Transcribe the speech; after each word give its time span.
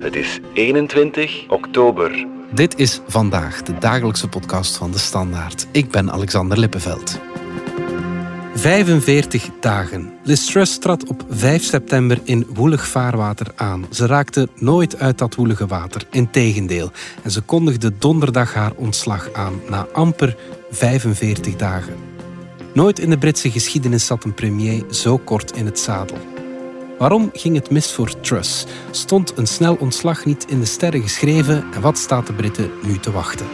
Het 0.00 0.16
is 0.16 0.40
21 0.52 1.44
oktober. 1.48 2.26
Dit 2.52 2.78
is 2.78 3.00
vandaag 3.06 3.62
de 3.62 3.78
dagelijkse 3.78 4.28
podcast 4.28 4.76
van 4.76 4.90
de 4.90 4.98
Standaard. 4.98 5.66
Ik 5.72 5.90
ben 5.90 6.12
Alexander 6.12 6.58
Lippenveld. 6.58 7.20
45 8.54 9.48
dagen. 9.60 10.12
Liz 10.22 10.46
Truss 10.46 10.78
trad 10.78 11.08
op 11.08 11.24
5 11.28 11.62
september 11.62 12.20
in 12.24 12.46
woelig 12.54 12.88
vaarwater 12.88 13.46
aan. 13.56 13.86
Ze 13.90 14.06
raakte 14.06 14.48
nooit 14.54 14.98
uit 14.98 15.18
dat 15.18 15.34
woelige 15.34 15.66
water, 15.66 16.02
integendeel. 16.10 16.90
En 17.22 17.30
ze 17.30 17.40
kondigde 17.40 17.92
donderdag 17.98 18.54
haar 18.54 18.72
ontslag 18.76 19.32
aan, 19.32 19.60
na 19.68 19.86
amper 19.92 20.36
45 20.70 21.56
dagen. 21.56 21.94
Nooit 22.74 22.98
in 22.98 23.10
de 23.10 23.18
Britse 23.18 23.50
geschiedenis 23.50 24.06
zat 24.06 24.24
een 24.24 24.34
premier 24.34 24.84
zo 24.90 25.18
kort 25.18 25.56
in 25.56 25.66
het 25.66 25.78
zadel. 25.78 26.16
Waarom 27.00 27.30
ging 27.32 27.54
het 27.54 27.70
mis 27.70 27.92
voor 27.92 28.20
Truss? 28.20 28.64
Stond 28.90 29.32
een 29.36 29.46
snel 29.46 29.74
ontslag 29.74 30.24
niet 30.24 30.46
in 30.48 30.60
de 30.60 30.66
sterren 30.66 31.02
geschreven 31.02 31.64
en 31.72 31.80
wat 31.80 31.98
staat 31.98 32.26
de 32.26 32.32
Britten 32.32 32.70
nu 32.82 32.98
te 32.98 33.10
wachten? 33.10 33.46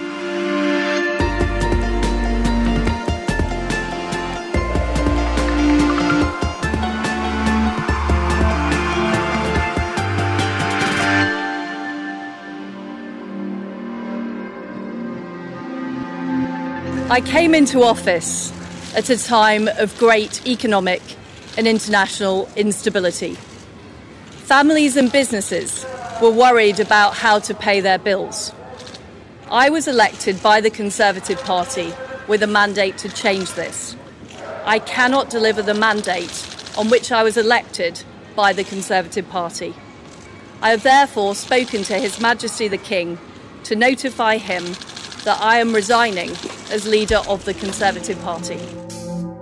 I 17.17 17.23
came 17.33 17.57
into 17.57 17.81
office 17.81 18.51
at 18.97 19.11
a 19.11 19.17
time 19.17 19.75
of 19.83 19.97
great 19.97 20.41
economic 20.45 21.01
and 21.57 21.67
international 21.67 22.49
instability. 22.57 23.35
Families 24.45 24.97
and 24.97 25.11
businesses 25.11 25.85
were 26.23 26.31
worried 26.31 26.81
about 26.81 27.15
how 27.15 27.39
to 27.39 27.55
pay 27.55 27.81
their 27.81 27.99
bills. 27.99 28.53
I 29.51 29.71
was 29.71 29.87
elected 29.87 30.43
by 30.43 30.61
the 30.61 30.71
Conservative 30.71 31.41
Party 31.43 31.93
with 32.27 32.43
a 32.43 32.47
mandate 32.47 32.99
to 32.99 33.09
change 33.09 33.53
this. 33.53 33.97
I 34.65 34.79
cannot 34.79 35.31
deliver 35.31 35.63
the 35.63 35.75
mandate 35.75 36.47
on 36.77 36.91
which 36.91 37.13
I 37.13 37.23
was 37.23 37.37
elected 37.37 38.03
by 38.35 38.53
the 38.53 38.65
Conservative 38.65 39.29
Party. 39.29 39.75
I 40.61 40.71
have 40.71 40.83
therefore 40.83 41.35
spoken 41.35 41.83
to 41.85 41.99
His 41.99 42.21
Majesty 42.21 42.67
the 42.67 42.79
King 42.79 43.19
to 43.65 43.77
notify 43.77 44.39
him 44.39 44.65
that 45.25 45.39
I 45.41 45.59
am 45.59 45.75
resigning 45.75 46.31
as 46.71 46.87
leader 46.87 47.21
of 47.29 47.45
the 47.45 47.55
Conservative 47.55 48.21
Party. 48.23 48.86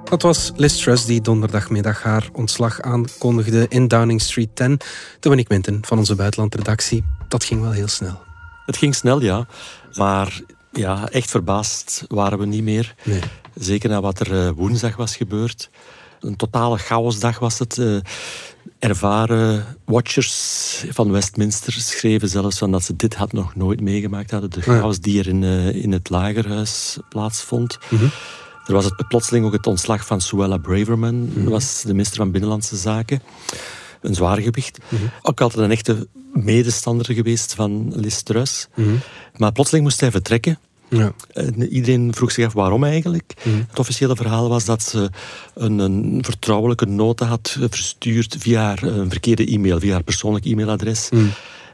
Dat 0.04 0.22
was 0.22 0.52
Liz 0.56 0.82
Truss 0.82 1.04
die 1.04 1.20
donderdagmiddag 1.20 2.02
haar 2.02 2.28
ontslag 2.32 2.80
aankondigde 2.80 3.66
in 3.68 3.88
Downing 3.88 4.20
Street 4.20 4.56
10. 4.56 4.80
Dominique 5.20 5.54
Minten 5.54 5.78
van 5.86 5.98
onze 5.98 6.14
buitenlandredactie. 6.14 7.04
Dat 7.28 7.44
ging 7.44 7.60
wel 7.60 7.70
heel 7.70 7.88
snel. 7.88 8.22
Het 8.66 8.76
ging 8.76 8.94
snel, 8.94 9.20
ja. 9.22 9.46
Maar 9.94 10.40
ja, 10.72 11.08
echt 11.08 11.30
verbaasd 11.30 12.04
waren 12.08 12.38
we 12.38 12.46
niet 12.46 12.62
meer. 12.62 12.94
Nee. 13.02 13.20
Zeker 13.54 13.90
na 13.90 14.00
wat 14.00 14.20
er 14.20 14.46
eh, 14.46 14.50
woensdag 14.50 14.96
was 14.96 15.16
gebeurd. 15.16 15.70
Een 16.20 16.36
totale 16.36 16.78
chaosdag 16.78 17.38
was 17.38 17.58
het. 17.58 17.78
Eh, 17.78 17.96
ervaren 18.78 19.64
watchers 19.84 20.84
van 20.88 21.10
Westminster 21.10 21.72
schreven 21.72 22.28
zelfs 22.28 22.58
van 22.58 22.70
dat 22.70 22.82
ze 22.82 22.96
dit 22.96 23.14
had 23.14 23.32
nog 23.32 23.54
nooit 23.54 23.80
meegemaakt 23.80 24.30
hadden. 24.30 24.50
De 24.50 24.62
chaos 24.62 25.00
die 25.00 25.18
er 25.18 25.28
in, 25.28 25.42
eh, 25.42 25.74
in 25.74 25.92
het 25.92 26.10
lagerhuis 26.10 26.98
plaatsvond. 27.08 27.78
Er 28.66 28.72
was 28.72 28.84
het, 28.84 29.08
plotseling 29.08 29.46
ook 29.46 29.52
het 29.52 29.66
ontslag 29.66 30.06
van 30.06 30.20
Suella 30.20 30.56
Braverman, 30.56 31.30
dat 31.34 31.52
was 31.52 31.82
de 31.82 31.92
minister 31.92 32.16
van 32.16 32.30
Binnenlandse 32.30 32.76
Zaken. 32.76 33.22
Een 34.00 34.14
zwaargewicht. 34.14 34.78
Ook 35.22 35.40
altijd 35.40 35.64
een 35.64 35.70
echte 35.70 36.08
medestander 36.32 37.14
geweest 37.14 37.54
van 37.54 37.92
Liz 37.94 38.20
Truss. 38.20 38.68
Maar 39.36 39.52
plotseling 39.52 39.84
moest 39.84 40.00
hij 40.00 40.10
vertrekken. 40.10 40.58
Ja. 40.88 41.12
En 41.32 41.68
iedereen 41.68 42.14
vroeg 42.14 42.32
zich 42.32 42.46
af 42.46 42.52
waarom 42.52 42.84
eigenlijk. 42.84 43.34
Het 43.68 43.78
officiële 43.78 44.16
verhaal 44.16 44.48
was 44.48 44.64
dat 44.64 44.82
ze 44.82 45.10
een, 45.54 45.78
een 45.78 46.18
vertrouwelijke 46.24 46.86
nota 46.86 47.26
had 47.26 47.56
verstuurd 47.70 48.36
via 48.38 48.62
haar 48.62 48.82
een 48.82 49.10
verkeerde 49.10 49.46
e-mail, 49.46 49.80
via 49.80 49.92
haar 49.92 50.02
persoonlijk 50.02 50.44
e-mailadres. 50.44 51.08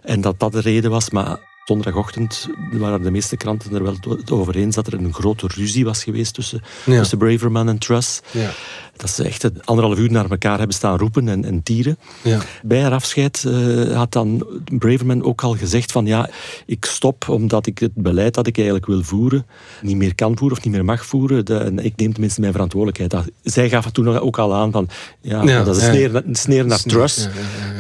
En 0.03 0.21
dat 0.21 0.39
dat 0.39 0.53
de 0.53 0.61
reden 0.61 0.91
was, 0.91 1.11
maar 1.11 1.39
donderdagochtend 1.77 2.49
waren 2.73 3.03
de 3.03 3.11
meeste 3.11 3.37
kranten 3.37 3.75
er 3.75 3.83
wel 3.83 3.97
over 4.31 4.57
eens 4.57 4.75
dat 4.75 4.87
er 4.87 4.95
een 4.95 5.15
grote 5.15 5.47
ruzie 5.55 5.85
was 5.85 6.05
geweest 6.05 6.35
tussen, 6.35 6.63
Ja. 6.85 6.99
tussen 6.99 7.19
Braverman 7.19 7.69
en 7.69 7.79
Truss. 7.79 8.21
Ja. 8.31 8.51
Dat 8.97 9.11
ze 9.11 9.25
echt 9.25 9.67
anderhalf 9.67 9.99
uur 9.99 10.11
naar 10.11 10.31
elkaar 10.31 10.59
hebben 10.59 10.77
staan 10.77 10.99
roepen 10.99 11.29
en, 11.29 11.45
en 11.45 11.63
tieren. 11.63 11.99
Ja. 12.23 12.39
Bij 12.63 12.81
haar 12.83 12.93
afscheid 12.93 13.45
eh, 13.45 13.97
had 13.97 14.13
dan 14.13 14.47
Braverman 14.79 15.23
ook 15.25 15.43
al 15.43 15.55
gezegd 15.57 15.93
van 15.93 16.07
ja, 16.07 16.29
ik 16.67 16.85
stop 16.85 17.29
omdat 17.29 17.67
ik 17.67 17.79
het 17.79 17.95
beleid 17.95 18.35
dat 18.35 18.47
ik 18.47 18.57
eigenlijk 18.57 18.87
wil 18.87 19.03
voeren 19.03 19.47
niet 19.83 19.97
meer 19.97 20.15
kan 20.15 20.39
voeren 20.39 20.59
of 20.59 20.65
niet 20.65 20.73
meer 20.75 20.85
mag 20.85 21.07
voeren. 21.07 21.45
De, 21.45 21.57
en 21.57 21.79
ik 21.85 21.93
neem 21.97 22.13
tenminste 22.13 22.41
mijn 22.41 22.53
verantwoordelijkheid. 22.53 23.11
Dat- 23.11 23.31
zij 23.43 23.69
gaf 23.69 23.85
het 23.85 23.95
toen 23.95 24.19
ook 24.19 24.39
al 24.39 24.55
aan 24.55 24.73
van 24.73 24.89
ja, 25.21 25.43
Ja, 25.43 25.63
dat 25.65 25.77
is 25.77 25.83
een 25.83 25.93
sneer, 25.93 26.15
een 26.17 26.35
sneer 26.35 26.67
naar 26.67 26.83
Truss, 26.83 27.29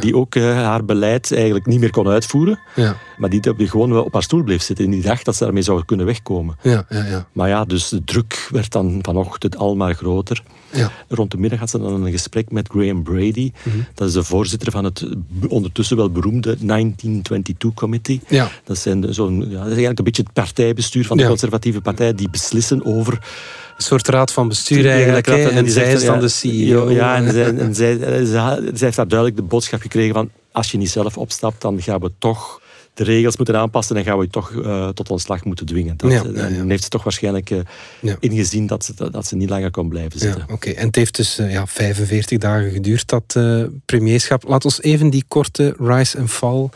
die 0.00 0.16
ook 0.16 0.34
eh, 0.34 0.42
haar 0.54 0.84
beleid 0.84 1.32
eigenlijk 1.32 1.66
niet 1.66 1.80
meer 1.80 1.90
kon 1.90 2.08
uitvoeren. 2.08 2.58
Ja. 2.76 2.96
Maar 3.20 3.30
die 3.30 3.54
die 3.56 3.68
gewoon 3.68 3.92
wel 3.92 4.04
op 4.04 4.12
haar 4.12 4.22
stoel 4.22 4.42
bleef 4.42 4.62
zitten 4.62 4.84
en 4.84 4.90
die 4.90 5.02
dacht 5.02 5.24
dat 5.24 5.36
ze 5.36 5.44
daarmee 5.44 5.62
zou 5.62 5.84
kunnen 5.84 6.06
wegkomen. 6.06 6.56
Ja, 6.62 6.86
ja, 6.88 7.04
ja. 7.04 7.26
Maar 7.32 7.48
ja, 7.48 7.64
dus 7.64 7.88
de 7.88 8.04
druk 8.04 8.48
werd 8.50 8.72
dan 8.72 8.98
vanochtend 9.02 9.56
al 9.56 9.76
maar 9.76 9.94
groter. 9.94 10.42
Ja. 10.70 10.90
Rond 11.08 11.30
de 11.30 11.38
middag 11.38 11.58
had 11.58 11.70
ze 11.70 11.78
dan 11.78 12.04
een 12.04 12.10
gesprek 12.10 12.50
met 12.50 12.68
Graham 12.68 13.02
Brady. 13.02 13.52
Mhm. 13.62 13.76
Dat 13.94 14.08
is 14.08 14.14
de 14.14 14.24
voorzitter 14.24 14.72
van 14.72 14.84
het 14.84 15.06
ondertussen 15.48 15.96
wel 15.96 16.10
beroemde 16.10 16.56
1922 16.60 17.74
Committee. 17.74 18.20
Ja. 18.28 18.50
Dat, 18.64 18.78
zijn 18.78 19.14
zo'n, 19.14 19.34
ja, 19.34 19.44
dat 19.46 19.52
is 19.52 19.62
eigenlijk 19.62 19.98
een 19.98 20.04
beetje 20.04 20.22
het 20.22 20.32
partijbestuur 20.32 21.06
van 21.06 21.16
de 21.16 21.22
Ja. 21.22 21.28
conservatieve 21.28 21.80
partij 21.80 22.14
die 22.14 22.30
beslissen 22.30 22.84
over 22.84 23.12
Een 23.12 23.86
soort 23.86 24.08
raad 24.08 24.32
van 24.32 24.48
bestuur 24.48 24.90
eigenlijk. 24.90 25.26
En, 25.26 25.64
die 25.64 25.72
zij 25.72 25.92
is 25.92 26.04
dan 26.04 26.20
de 26.20 26.28
CEO. 26.28 26.90
Ja, 26.90 27.16
en, 27.22 27.32
zij, 27.32 27.56
en 27.56 27.74
zij, 27.74 27.98
zij, 27.98 28.24
zij 28.24 28.86
heeft 28.86 28.96
daar 28.96 29.08
duidelijk 29.08 29.38
de 29.38 29.42
boodschap 29.42 29.80
gekregen 29.80 30.14
van 30.14 30.30
als 30.52 30.70
je 30.70 30.78
niet 30.78 30.90
zelf 30.90 31.18
opstapt, 31.18 31.62
dan 31.62 31.82
gaan 31.82 32.00
we 32.00 32.12
toch 32.18 32.60
de 33.00 33.06
regels 33.06 33.36
moeten 33.36 33.56
aanpassen 33.56 33.96
en 33.96 34.04
gaan 34.04 34.18
we 34.18 34.24
je 34.24 34.30
toch 34.30 34.52
eh, 34.52 34.88
tot 34.88 35.10
ontslag 35.10 35.44
moeten 35.44 35.66
dwingen. 35.66 35.96
Dat, 35.96 36.10
Ja, 36.10 36.24
eh, 36.24 36.34
ja, 36.34 36.46
ja. 36.46 36.58
En 36.58 36.70
heeft 36.70 36.82
ze 36.82 36.88
toch 36.88 37.02
waarschijnlijk 37.02 37.50
eh, 37.50 37.58
ingezien 38.18 38.66
dat 38.66 38.84
ze, 38.84 39.10
dat 39.10 39.26
ze 39.26 39.36
niet 39.36 39.50
langer 39.50 39.70
kon 39.70 39.88
blijven 39.88 40.18
zitten. 40.18 40.44
Ja, 40.48 40.54
oké. 40.54 40.70
En 40.70 40.86
het 40.86 40.96
heeft 40.96 41.16
dus 41.16 41.36
ja, 41.36 41.66
45 41.66 42.38
dagen 42.38 42.70
geduurd, 42.70 43.08
dat 43.08 43.38
premierschap. 43.84 44.48
Laat 44.48 44.64
ons 44.64 44.82
even 44.82 45.10
die 45.10 45.24
korte 45.28 45.74
rise 45.78 46.18
en 46.18 46.28
fall 46.28 46.68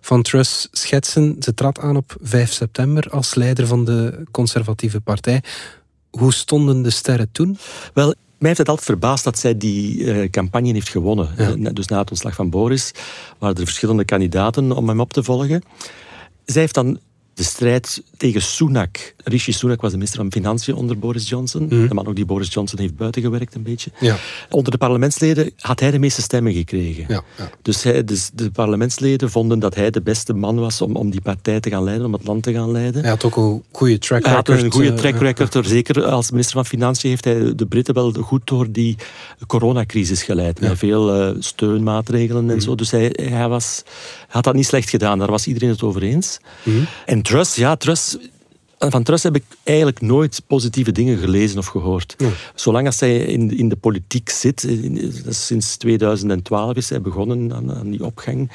van 0.00 0.22
Truss 0.22 0.68
schetsen. 0.72 1.36
Ze 1.40 1.54
trad 1.54 1.78
aan 1.78 1.96
op 1.96 2.16
5 2.22 2.52
september 2.52 3.10
als 3.10 3.34
leider 3.34 3.66
van 3.66 3.84
de 3.84 4.24
conservatieve 4.30 5.00
partij. 5.00 5.42
Hoe 6.10 6.32
stonden 6.32 6.82
de 6.82 6.90
sterren 6.90 7.28
toen? 7.32 7.58
Wel, 7.94 8.14
mij 8.38 8.48
heeft 8.48 8.58
het 8.58 8.68
altijd 8.68 8.86
verbaasd 8.86 9.24
dat 9.24 9.38
zij 9.38 9.56
die 9.56 10.12
eh, 10.12 10.30
campagne 10.30 10.72
heeft 10.72 10.88
gewonnen. 10.88 11.28
Ja. 11.58 11.70
Dus 11.70 11.86
na 11.86 11.98
het 11.98 12.10
ontslag 12.10 12.34
van 12.34 12.50
Boris 12.50 12.92
waren 13.38 13.56
er 13.56 13.64
verschillende 13.64 14.04
kandidaten 14.04 14.72
om 14.72 14.88
hem 14.88 15.00
op 15.00 15.12
te 15.12 15.22
volgen. 15.22 15.62
Zij 16.44 16.60
heeft 16.60 16.74
dan 16.74 16.98
de 17.38 17.44
strijd 17.44 18.02
tegen 18.16 18.42
Sunak. 18.42 19.14
Rishi 19.24 19.52
Sunak 19.52 19.80
was 19.80 19.90
de 19.90 19.96
minister 19.96 20.20
van 20.20 20.32
Financiën 20.32 20.74
onder 20.74 20.98
Boris 20.98 21.28
Johnson. 21.28 21.68
De 21.68 21.88
man 21.92 22.06
ook 22.06 22.16
die 22.16 22.24
Boris 22.24 22.52
Johnson 22.52 22.78
heeft 22.78 22.96
buitengewerkt 22.96 23.54
een 23.54 23.62
beetje. 23.62 23.90
Ja. 24.00 24.16
Onder 24.50 24.72
de 24.72 24.78
parlementsleden 24.78 25.50
had 25.56 25.80
hij 25.80 25.90
de 25.90 25.98
meeste 25.98 26.22
stemmen 26.22 26.52
gekregen. 26.52 27.04
Ja, 27.08 27.22
ja. 27.36 27.50
Dus, 27.62 27.82
hij, 27.82 28.04
dus 28.04 28.30
de 28.34 28.50
parlementsleden 28.50 29.30
vonden 29.30 29.58
dat 29.58 29.74
hij 29.74 29.90
de 29.90 30.00
beste 30.00 30.34
man 30.34 30.58
was 30.58 30.80
om, 30.80 30.96
om 30.96 31.10
die 31.10 31.20
partij 31.20 31.60
te 31.60 31.70
gaan 31.70 31.84
leiden, 31.84 32.06
om 32.06 32.12
het 32.12 32.26
land 32.26 32.42
te 32.42 32.52
gaan 32.52 32.72
leiden. 32.72 33.00
Hij 33.00 33.10
had 33.10 33.24
ook 33.24 33.36
een 33.36 33.62
goede 33.72 33.98
track 33.98 34.24
Hij 34.24 34.34
record. 34.34 34.48
had 34.48 34.64
een 34.64 34.72
goede 34.72 34.90
eh, 34.90 34.96
track 34.96 35.18
record. 35.20 35.54
er. 35.54 35.64
Zeker 35.64 36.04
als 36.04 36.30
minister 36.30 36.54
van 36.54 36.66
Financiën 36.66 37.10
heeft 37.10 37.24
hij 37.24 37.54
de 37.54 37.66
Britten 37.66 37.94
wel 37.94 38.12
goed 38.12 38.46
door 38.46 38.70
die 38.70 38.96
coronacrisis 39.46 40.22
geleid. 40.22 40.60
Met 40.60 40.78
veel 40.78 41.14
eh, 41.14 41.34
steunmaatregelen 41.38 42.50
en 42.50 42.60
zo. 42.60 42.74
Dus 42.74 42.90
hij, 42.90 43.12
hij, 43.22 43.48
was, 43.48 43.82
hij 44.27 44.27
had 44.28 44.44
dat 44.44 44.54
niet 44.54 44.66
slecht 44.66 44.90
gedaan. 44.90 45.18
Daar 45.18 45.30
was 45.30 45.46
iedereen 45.46 45.68
het 45.68 45.82
over 45.82 46.02
eens. 46.02 46.38
En 47.06 47.22
Truss, 47.22 47.54
ja, 47.54 47.76
Truss... 47.76 48.16
Van 48.80 49.02
Truss 49.02 49.22
heb 49.22 49.36
ik 49.36 49.44
eigenlijk 49.64 50.00
nooit 50.00 50.42
positieve 50.46 50.92
dingen 50.92 51.18
gelezen 51.18 51.58
of 51.58 51.66
gehoord. 51.66 52.16
Zolang 52.54 52.86
als 52.86 52.96
zij 52.96 53.16
in, 53.18 53.56
in 53.58 53.68
de 53.68 53.76
politiek 53.76 54.28
zit, 54.30 54.62
in- 54.62 54.94
dat 55.24 55.32
is 55.32 55.46
sinds 55.46 55.76
2012 55.76 56.76
is 56.76 56.88
hij 56.90 57.00
begonnen 57.00 57.52
aan, 57.54 57.74
aan 57.74 57.90
die 57.90 58.04
opgang, 58.04 58.50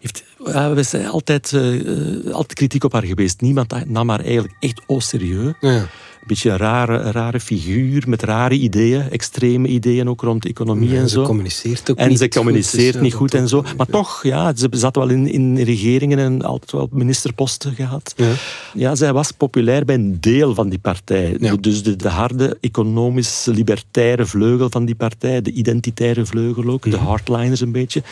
heeft, 0.00 0.24
ja, 0.44 0.72
we 0.74 0.82
zijn 0.82 1.06
altijd, 1.06 1.52
eh, 1.52 1.74
eh, 1.80 2.32
altijd 2.34 2.52
kritiek 2.54 2.84
op 2.84 2.92
haar 2.92 3.04
geweest. 3.04 3.40
Niemand 3.40 3.88
nam 3.88 4.08
haar 4.08 4.20
eigenlijk 4.20 4.54
echt 4.60 4.80
au 4.86 5.00
serieus. 5.00 5.52
Ja. 5.60 5.86
Beetje 6.26 6.50
een 6.50 6.56
rare, 6.56 7.10
rare 7.10 7.40
figuur 7.40 8.04
met 8.06 8.22
rare 8.22 8.54
ideeën, 8.54 9.10
extreme 9.10 9.68
ideeën 9.68 10.08
ook 10.08 10.20
rond 10.20 10.46
economie 10.46 10.88
Ja, 10.90 11.00
en 11.00 11.08
ze 11.08 11.14
zo. 11.14 11.22
communiceert 11.22 11.90
ook 11.90 11.96
En 11.96 12.08
niet 12.08 12.18
ze 12.18 12.24
goed, 12.24 12.34
communiceert 12.34 12.92
dus, 12.92 13.02
niet 13.02 13.14
goed 13.14 13.34
en 13.34 13.48
zo. 13.48 13.64
Maar 13.76 13.86
toch, 13.86 14.22
ja, 14.22 14.56
ze 14.56 14.68
zat 14.70 14.96
wel 14.96 15.08
in, 15.08 15.28
in 15.28 15.56
regeringen 15.58 16.18
en 16.18 16.42
altijd 16.42 16.72
wel 16.72 16.88
ministerposten 16.92 17.74
gehad. 17.74 18.12
Ja. 18.16 18.32
Ja, 18.74 18.94
zij 18.94 19.12
was 19.12 19.30
populair 19.32 19.84
bij 19.84 19.94
een 19.94 20.16
deel 20.20 20.54
van 20.54 20.68
die 20.68 20.78
partij. 20.78 21.36
Ja. 21.40 21.56
Dus 21.56 21.82
de, 21.82 21.96
de 21.96 22.08
harde, 22.08 22.56
economisch-libertaire 22.60 24.26
vleugel 24.26 24.70
van 24.70 24.84
die 24.84 24.94
partij, 24.94 25.42
de 25.42 25.52
identitaire 25.52 26.26
vleugel 26.26 26.64
ook, 26.68 26.84
Mhm. 26.86 26.90
de 26.90 26.96
hardliners 27.02 27.60
een 27.60 27.72
beetje, 27.72 28.02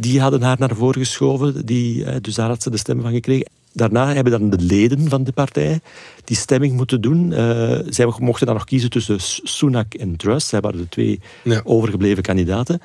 die 0.00 0.20
hadden 0.20 0.42
haar 0.42 0.56
naar 0.58 0.74
voren 0.76 1.00
geschoven. 1.00 1.66
Die, 1.66 2.04
eh, 2.04 2.16
dus 2.20 2.34
daar 2.34 2.48
had 2.48 2.62
ze 2.62 2.70
de 2.70 2.76
stem 2.76 3.00
van 3.00 3.12
gekregen. 3.12 3.46
Daarna 3.72 4.12
hebben 4.14 4.32
dan 4.32 4.50
de 4.50 4.58
leden 4.58 5.08
van 5.08 5.24
de 5.24 5.32
partij 5.32 5.80
die 6.24 6.36
stemming 6.36 6.72
moeten 6.72 7.00
doen. 7.00 7.32
Eh, 7.32 7.78
zij 7.88 8.12
mochten 8.18 8.46
dan 8.46 8.54
nog 8.54 8.64
kiezen 8.64 8.90
tussen 8.90 9.16
Sunak 9.48 9.94
en 9.94 10.16
Truss. 10.16 10.48
Zij 10.48 10.60
waren 10.60 10.78
de 10.78 10.88
twee 10.88 11.20
Ja. 11.44 11.60
overgebleven 11.64 12.22
kandidaten. 12.22 12.80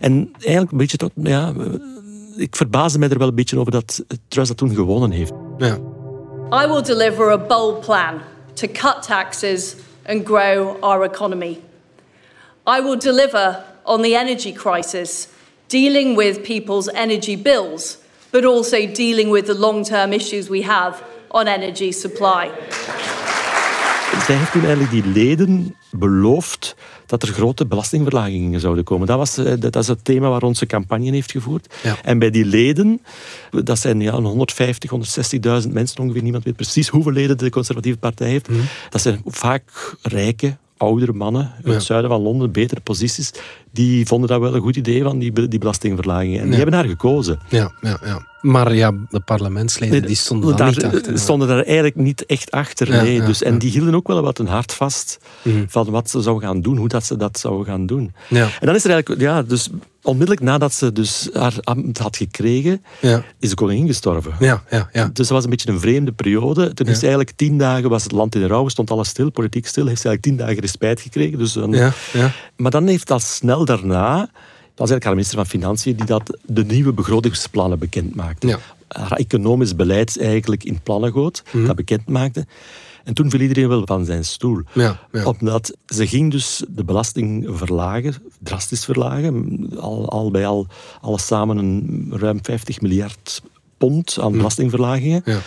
En 0.00 0.32
eigenlijk 0.40 0.72
een 0.72 0.78
beetje 0.78 0.96
tot, 0.96 1.10
ja, 1.14 1.52
eh, 1.58 1.64
ik 2.36 2.56
verbaasde 2.56 2.98
mij 2.98 3.08
er 3.08 3.18
wel 3.18 3.28
een 3.28 3.34
beetje 3.34 3.58
over 3.58 3.72
dat 3.72 4.04
Truss 4.28 4.48
dat 4.48 4.56
toen 4.56 4.74
gewonnen 4.74 5.10
heeft. 5.10 5.32
Ja. 5.58 5.78
I 6.64 6.66
will 6.66 6.82
deliver 6.82 7.30
a 7.30 7.38
bold 7.38 7.80
plan 7.80 8.14
to 8.54 8.66
cut 8.72 9.02
taxes 9.06 9.74
and 10.06 10.24
grow 10.26 10.76
our 10.80 11.04
economy. 11.04 11.58
I 12.78 12.82
will 12.82 12.98
deliver 12.98 13.62
on 13.84 14.02
the 14.02 14.16
energy 14.18 14.52
crisis, 14.52 15.28
dealing 15.66 16.16
with 16.16 16.42
people's 16.42 16.86
energy 16.92 17.42
bills, 17.42 17.98
but 18.30 18.44
also 18.44 18.76
dealing 18.92 19.30
with 19.30 19.46
the 19.46 19.58
long 19.58 19.84
term 19.84 20.12
issues 20.12 20.48
we 20.48 20.64
have 20.64 21.02
on 21.28 21.46
energy 21.46 21.92
supply. 21.92 22.50
Zij 24.26 24.36
heeft 24.36 24.52
toen 24.52 24.64
eigenlijk 24.64 24.90
die 24.90 25.06
leden 25.12 25.76
beloofd 25.90 26.76
dat 27.06 27.22
er 27.22 27.28
grote 27.28 27.66
belastingverlagingen 27.66 28.60
zouden 28.60 28.84
komen. 28.84 29.06
Dat, 29.06 29.16
was, 29.16 29.36
eh, 29.36 29.52
dat 29.58 29.76
is 29.76 29.88
het 29.88 30.04
thema 30.04 30.28
waar 30.28 30.42
onze 30.42 30.66
campagne 30.66 31.10
heeft 31.10 31.30
gevoerd. 31.30 31.74
Ja. 31.82 31.96
En 32.02 32.18
bij 32.18 32.30
die 32.30 32.44
leden, 32.44 33.02
dat 33.50 33.78
zijn 33.78 34.00
ja, 34.00 34.12
een 34.12 34.24
150, 34.24 34.90
160.000 34.90 35.72
mensen 35.72 36.00
ongeveer, 36.00 36.22
niemand 36.22 36.44
weet 36.44 36.56
precies 36.56 36.88
hoeveel 36.88 37.12
leden 37.12 37.38
de 37.38 37.50
conservatieve 37.50 37.98
partij 37.98 38.28
heeft. 38.28 38.48
Dat 38.90 39.00
zijn 39.00 39.22
vaak 39.24 39.96
rijke, 40.02 40.56
oudere 40.78 41.12
mannen 41.12 41.42
uit 41.56 41.64
Ja. 41.66 41.72
het 41.72 41.82
zuiden 41.82 42.10
van 42.10 42.22
Londen, 42.22 42.52
betere 42.52 42.80
posities, 42.80 43.32
die 43.72 44.06
vonden 44.06 44.28
dat 44.28 44.40
wel 44.40 44.54
een 44.54 44.60
goed 44.60 44.76
idee 44.76 45.02
van 45.02 45.18
die, 45.18 45.48
die 45.48 45.58
belastingverlagingen. 45.58 46.40
En 46.40 46.46
die 46.46 46.56
hebben 46.56 46.74
haar 46.74 46.84
gekozen. 46.88 47.38
Ja, 47.48 47.72
ja, 47.80 47.98
ja. 48.04 48.26
Maar 48.40 48.74
ja, 48.74 48.92
de 49.10 49.20
parlementsleden 49.20 50.02
die 50.06 50.16
stonden 50.16 50.56
daar 50.56 50.68
niet 50.68 50.84
achter. 50.84 51.18
stonden 51.18 51.48
daar 51.48 51.62
eigenlijk 51.64 51.96
niet 51.96 52.26
echt 52.26 52.50
achter. 52.50 52.92
Ja, 52.92 53.02
nee. 53.02 53.14
ja, 53.14 53.26
dus, 53.26 53.42
en 53.42 53.52
ja. 53.52 53.58
die 53.58 53.70
hielden 53.70 53.94
ook 53.94 54.06
wel 54.06 54.22
wat 54.22 54.38
een 54.38 54.46
hart 54.46 54.72
vast 54.72 55.18
Mhm. 55.42 55.64
van 55.68 55.90
wat 55.90 56.10
ze 56.10 56.20
zou 56.22 56.40
gaan 56.40 56.60
doen, 56.62 56.76
hoe 56.76 56.88
dat 56.88 57.04
ze 57.04 57.16
dat 57.16 57.38
zou 57.38 57.64
gaan 57.64 57.86
doen. 57.86 58.12
Ja. 58.28 58.42
En 58.60 58.66
dan 58.66 58.74
is 58.74 58.84
er 58.84 58.90
eigenlijk, 58.90 59.20
ja, 59.20 59.42
dus 59.42 59.68
onmiddellijk 60.02 60.40
nadat 60.40 60.72
ze 60.74 60.92
dus 60.92 61.28
haar 61.32 61.54
ambt 61.62 61.98
had 61.98 62.16
gekregen, 62.16 62.82
is 63.38 63.48
de 63.48 63.54
koningin 63.54 63.86
gestorven. 63.86 64.32
ja, 64.38 64.62
ja. 64.70 64.88
ja. 64.92 65.04
Dus 65.04 65.12
dat 65.26 65.28
was 65.28 65.44
een 65.44 65.50
beetje 65.50 65.70
een 65.70 65.80
vreemde 65.80 66.12
periode. 66.12 66.74
Toen 66.74 66.86
is 66.86 67.00
eigenlijk 67.00 67.32
tien 67.36 67.58
dagen 67.58 67.88
was 67.90 68.02
het 68.02 68.12
land 68.12 68.34
in 68.34 68.46
rouw, 68.46 68.68
stond 68.68 68.90
alles 68.90 69.08
stil, 69.08 69.30
politiek 69.30 69.66
stil. 69.66 69.86
Heeft 69.86 70.00
ze 70.00 70.08
eigenlijk 70.08 70.38
tien 70.38 70.46
dagen 70.46 70.62
respijt 70.62 71.00
gekregen. 71.00 71.38
Dus 71.38 71.54
ja. 71.70 71.92
Maar 72.56 72.70
dan 72.70 72.86
heeft 72.86 73.10
al 73.10 73.20
snel 73.20 73.64
daarna, 73.64 74.18
dat 74.18 74.28
was 74.78 74.90
eigenlijk 74.90 75.04
haar 75.04 75.14
minister 75.14 75.36
van 75.38 75.46
Financiën, 75.46 75.96
die 75.96 76.06
dat 76.06 76.38
de 76.46 76.64
nieuwe 76.64 76.92
begrotingsplannen 76.92 77.78
bekend 77.78 78.14
maakte. 78.14 78.46
Ja. 78.46 78.58
Haar 78.88 79.12
economisch 79.18 79.76
beleid 79.76 80.18
eigenlijk 80.20 80.64
in 80.64 80.80
plannen 80.82 81.12
goot, 81.12 81.42
Mhm. 81.52 81.66
dat 81.66 81.76
bekend 81.76 82.06
maakte. 82.08 82.46
En 83.04 83.14
toen 83.14 83.30
viel 83.30 83.40
iedereen 83.40 83.68
wel 83.68 83.82
van 83.86 84.04
zijn 84.04 84.24
stoel. 84.24 84.60
Ja, 84.72 85.00
ja. 85.12 85.24
Omdat 85.24 85.76
ze 85.86 86.06
ging 86.06 86.30
dus 86.30 86.62
de 86.68 86.84
belasting 86.84 87.46
verlagen, 87.50 88.14
drastisch 88.38 88.84
verlagen. 88.84 89.66
Al, 89.78 90.08
al 90.08 90.30
bij 90.30 90.46
al, 90.46 90.66
alles 91.00 91.26
samen 91.26 91.56
een 91.56 92.08
ruim 92.10 92.38
50 92.42 92.80
miljard 92.80 93.42
pond 93.78 94.18
aan 94.20 94.32
belastingverlagingen. 94.32 95.22
ja, 95.24 95.40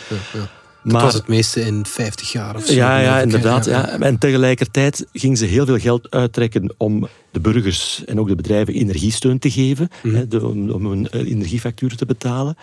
ja. 0.83 0.89
Dat 0.89 0.91
Maar- 0.93 1.01
was 1.03 1.13
het 1.13 1.27
meeste 1.27 1.61
in 1.61 1.85
50 1.85 2.31
jaar 2.31 2.55
of 2.55 2.65
zo. 2.65 2.73
Ja, 2.73 2.99
ja, 2.99 3.19
inderdaad. 3.21 3.65
Ja, 3.65 3.71
Ja. 3.71 3.99
En 3.99 4.17
tegelijkertijd 4.17 5.05
ging 5.13 5.37
ze 5.37 5.45
heel 5.45 5.65
veel 5.65 5.77
geld 5.79 6.07
uittrekken 6.11 6.73
om 6.77 7.07
de 7.31 7.39
burgers 7.39 8.03
en 8.05 8.19
ook 8.19 8.27
de 8.27 8.35
bedrijven 8.35 8.73
energiesteun 8.73 9.39
te 9.39 9.51
geven, 9.51 9.87
Mhm. 10.03 10.15
hè, 10.15 10.27
de- 10.27 10.45
om, 10.47 10.69
om 10.69 10.85
hun 10.85 11.09
eh, 11.09 11.19
energiefacturen 11.31 11.97
te 11.97 12.05
betalen. 12.05 12.55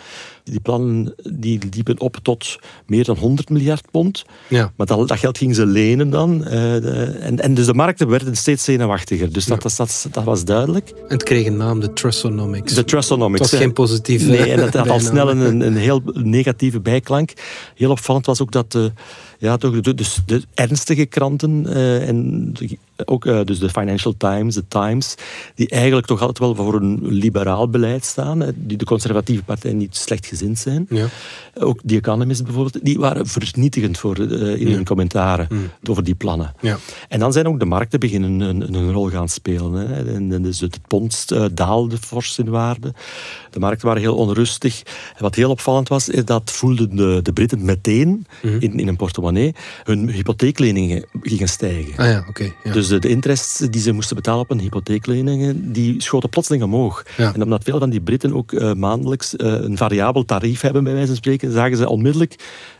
Die 0.45 0.61
plannen 0.61 1.15
die 1.33 1.59
liepen 1.71 2.01
op 2.01 2.17
tot 2.23 2.59
meer 2.87 3.05
dan 3.05 3.17
100 3.17 3.49
miljard 3.51 3.91
pond. 3.91 4.25
Ja. 4.49 4.73
Maar 4.77 4.87
dat, 4.87 5.09
dat 5.09 5.19
geld 5.19 5.39
ging 5.39 5.55
ze 5.55 5.67
lenen 5.67 6.11
dan. 6.11 6.39
de- 6.39 7.17
en, 7.21 7.41
en 7.41 7.55
dus 7.55 7.67
de 7.67 7.75
markten 7.75 8.09
werden 8.09 8.37
steeds 8.37 8.65
zenuwachtiger. 8.65 9.33
Dus 9.33 9.45
dat, 9.45 9.63
dat, 9.63 9.75
dat, 9.77 10.07
dat 10.11 10.25
was 10.25 10.45
duidelijk. 10.45 10.89
En 10.91 11.05
het 11.09 11.23
kreeg 11.23 11.47
een 11.47 11.57
naam, 11.57 11.81
de 11.81 11.93
Trussonomics. 11.93 12.75
De 12.75 12.85
Trustonomics. 12.85 13.41
Het 13.41 13.51
was 13.51 13.61
geen 13.61 13.73
positieve 13.73 14.27
Nee, 14.31 14.51
en 14.53 14.57
dat 14.61 14.75
had 14.75 14.89
al 14.89 15.01
snel 15.01 15.31
een, 15.31 15.61
een 15.61 15.77
heel 15.77 16.03
negatieve 16.13 16.81
bijklank. 16.81 17.33
Heel 17.75 17.91
opvallend 17.91 18.07
was 18.27 18.43
ook 18.43 18.53
dat 18.53 18.73
de, 18.73 18.93
ja, 19.39 19.57
toch 19.57 19.81
de, 19.81 19.95
dus 19.95 20.21
de 20.27 20.43
ernstige 20.55 21.07
kranten 21.07 21.67
eh, 21.75 22.09
en 22.09 22.53
de- 22.53 22.79
ook 23.05 23.27
eh, 23.27 23.41
dus 23.45 23.59
de 23.59 23.69
Financial 23.69 24.15
Times, 24.17 24.55
de 24.55 24.65
Times, 24.69 25.15
die 25.55 25.69
eigenlijk 25.69 26.07
toch 26.07 26.21
altijd 26.21 26.39
wel 26.39 26.55
voor 26.55 26.75
een 26.75 26.99
liberaal 27.03 27.69
beleid 27.69 28.05
staan, 28.05 28.43
eh, 28.43 28.49
die 28.55 28.77
de 28.77 28.85
conservatieve 28.85 29.43
partij 29.43 29.73
niet 29.73 29.97
slecht 29.97 30.27
gezind 30.27 30.59
zijn. 30.59 30.87
Ja. 30.91 31.07
Ook 31.55 31.81
The 31.87 31.97
Economist 31.97 32.45
bijvoorbeeld, 32.45 32.85
die 32.85 32.99
waren 32.99 33.27
vernietigend 33.27 33.99
voor, 33.99 34.19
in 34.19 34.73
hun 34.73 34.85
commentaren 34.85 35.49
over 35.89 36.05
die 36.05 36.15
plannen. 36.15 36.55
Ja. 36.61 36.79
En 37.09 37.19
dan 37.19 37.33
zijn 37.33 37.47
ook 37.47 37.59
de 37.59 37.65
markten 37.65 38.01
beginnen 38.01 38.41
een, 38.41 38.75
een 38.75 38.93
rol 38.93 39.09
gaan 39.09 39.29
spelen. 39.29 39.73
Hè. 39.73 40.15
En, 40.15 40.33
en 40.33 40.43
dus 40.43 40.61
het 40.61 40.79
pond 40.87 41.27
daalde 41.53 41.97
fors 41.97 42.39
in 42.39 42.49
waarde. 42.49 42.95
De 43.51 43.59
markten 43.59 43.87
waren 43.87 44.03
heel 44.03 44.17
onrustig. 44.17 44.83
En 45.17 45.23
wat 45.23 45.35
heel 45.35 45.51
opvallend 45.51 45.89
was, 45.89 46.09
is 46.09 46.25
dat 46.25 46.51
voelden 46.51 46.97
de, 46.97 47.21
de 47.23 47.33
Britten 47.33 47.65
meteen 47.65 48.27
in, 48.43 48.79
in 48.79 48.87
hun 48.87 48.97
portemonnee 48.97 49.27
hun 49.83 50.11
hypotheekleningen 50.11 51.05
gingen 51.23 51.49
stijgen. 51.49 51.97
Ah 51.97 52.07
ja, 52.07 52.25
oké. 52.29 52.53
ja. 52.65 52.73
Dus 52.73 52.89
de, 52.89 52.99
de 52.99 53.09
interest 53.09 53.73
die 53.73 53.81
ze 53.81 53.93
moesten 53.93 54.17
betalen 54.17 54.41
op 54.41 54.49
hun 54.49 54.61
hypotheekleningen, 54.61 55.73
die 55.73 56.03
schoten 56.03 56.29
plotseling 56.29 56.63
omhoog. 56.63 57.05
Ja. 57.17 57.35
En 57.35 57.43
omdat 57.43 57.65
veel 57.65 57.79
van 57.79 57.91
die 57.91 58.01
Britten 58.01 58.35
ook 58.35 58.53
eh, 58.53 58.73
maandelijks 58.73 59.37
eh, 59.37 59.53
een 59.53 59.77
variabel 59.77 60.25
tarief 60.25 60.61
hebben, 60.61 60.85
bij 60.85 60.93
wijze 60.93 61.09
van 61.09 61.17
spreken, 61.17 61.53
zagen 61.53 61.77
ze 61.77 61.89
onmiddellijk 61.89 62.37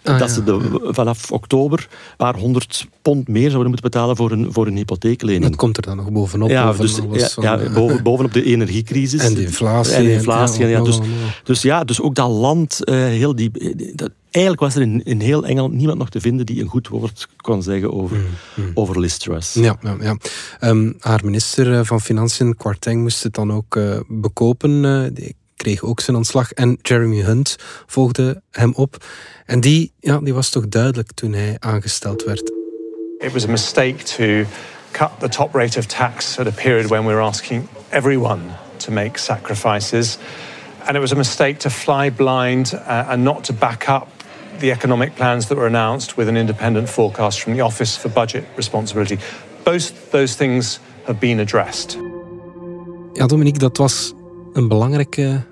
Ah, 0.09 0.19
dat 0.19 0.29
ja, 0.29 0.35
ze 0.35 0.45
de, 0.45 0.89
vanaf 0.93 1.33
oktober 1.33 1.79
een 1.79 2.17
paar 2.17 2.37
honderd 2.37 2.87
pond 3.03 3.29
meer 3.29 3.51
zouden 3.51 3.71
moeten 3.71 3.91
betalen 3.91 4.17
voor 4.17 4.31
een, 4.31 4.53
voor 4.53 4.67
een 4.67 4.77
hypotheeklening. 4.77 5.43
dat 5.45 5.57
komt 5.57 5.77
er 5.77 5.83
dan 5.83 5.97
nog 5.97 6.11
bovenop. 6.11 6.49
Ja, 6.49 6.67
boven 6.67 6.81
dus, 6.83 7.01
alles 7.01 7.21
ja, 7.21 7.29
van, 7.29 7.43
ja, 7.43 7.59
eh, 7.59 7.75
boven, 7.75 8.03
bovenop 8.09 8.33
de 8.33 8.45
energiecrisis. 8.45 9.25
En 9.25 9.35
de 9.35 9.43
inflatie. 9.43 9.95
En 9.95 10.05
de 10.05 10.13
inflatie, 10.13 10.63
ja, 10.63 10.69
ja, 10.69 10.83
dus, 10.83 10.99
dus 11.45 11.63
ja, 11.63 11.85
dus 11.85 12.01
ook 12.01 12.15
dat 12.15 12.31
land, 12.31 12.85
eh, 12.85 12.97
heel 12.97 13.37
die, 13.37 13.51
eh, 13.53 13.93
dat, 13.95 14.11
eigenlijk 14.31 14.65
was 14.65 14.75
er 14.75 14.83
in, 14.83 15.05
in 15.05 15.21
heel 15.21 15.47
Engeland 15.47 15.75
niemand 15.75 15.99
nog 15.99 16.11
te 16.11 16.21
vinden 16.21 16.47
die 16.47 16.61
een 16.61 16.69
goed 16.69 16.89
woord 16.89 17.29
kon 17.37 17.63
zeggen 17.63 17.93
over, 17.93 18.17
over 18.75 19.01
Liz 19.01 19.17
Truss. 19.17 19.55
Ja, 19.55 19.77
ja, 19.81 19.97
ja. 20.01 20.17
Ehm, 20.59 20.93
haar 20.99 21.21
minister 21.25 21.79
eh, 21.79 21.85
van 21.85 22.01
Financiën, 22.01 22.57
Kwarteng, 22.57 23.03
moest 23.03 23.23
het 23.23 23.35
dan 23.35 23.53
ook 23.53 23.77
eh, 23.77 24.01
bekopen. 24.09 24.85
eh, 24.85 25.11
die 25.13 25.37
kreeg 25.57 25.83
ook 25.83 26.01
zijn 26.01 26.17
ontslag. 26.17 26.53
En 26.53 26.79
Jeremy 26.83 27.21
Hunt 27.21 27.57
volgde 27.87 28.43
hem 28.51 28.73
op. 28.75 29.05
En 29.47 29.61
die, 29.61 29.93
ja, 29.99 30.19
die 30.19 30.35
was 30.35 30.51
toch 30.51 30.69
duidelijk 30.69 31.13
toen 31.13 31.33
hij 31.33 31.57
aangesteld 31.59 32.25
werd. 32.25 32.53
It 33.19 33.33
was 33.33 33.45
a 33.45 33.51
mistake 33.51 34.03
to 34.03 34.49
cut 34.91 35.11
the 35.19 35.29
top 35.29 35.55
rate 35.55 35.79
of 35.79 35.87
tax 35.87 36.39
at 36.39 36.47
a 36.47 36.51
period 36.51 36.89
when 36.89 37.05
we 37.05 37.13
were 37.13 37.23
asking 37.23 37.69
everyone 37.89 38.41
to 38.77 38.93
make 38.93 39.19
sacrifices. 39.19 40.19
And 40.85 40.95
it 40.95 41.01
was 41.01 41.13
a 41.13 41.17
mistake 41.17 41.59
to 41.59 41.71
fly 41.71 42.13
blind 42.13 42.73
uh, 42.73 43.11
and 43.11 43.23
not 43.23 43.45
to 43.45 43.53
back 43.53 43.89
up 43.89 44.18
the 44.59 44.71
economic 44.71 45.15
plans 45.15 45.47
that 45.47 45.57
were 45.57 45.67
announced 45.67 46.15
with 46.15 46.29
an 46.29 46.37
independent 46.37 46.91
forecast 46.91 47.41
from 47.41 47.55
the 47.55 47.63
Office 47.65 47.99
for 47.99 48.11
Budget 48.11 48.45
Responsibility. 48.57 49.17
Both 49.63 49.93
those 50.11 50.37
things 50.37 50.81
have 51.05 51.19
been 51.19 51.41
addressed. 51.41 51.99
Ja, 53.13 53.27
Dominique, 53.27 53.59
dat 53.59 53.77
was 53.77 54.13
een 54.53 54.69
belangrijke, 54.69 55.45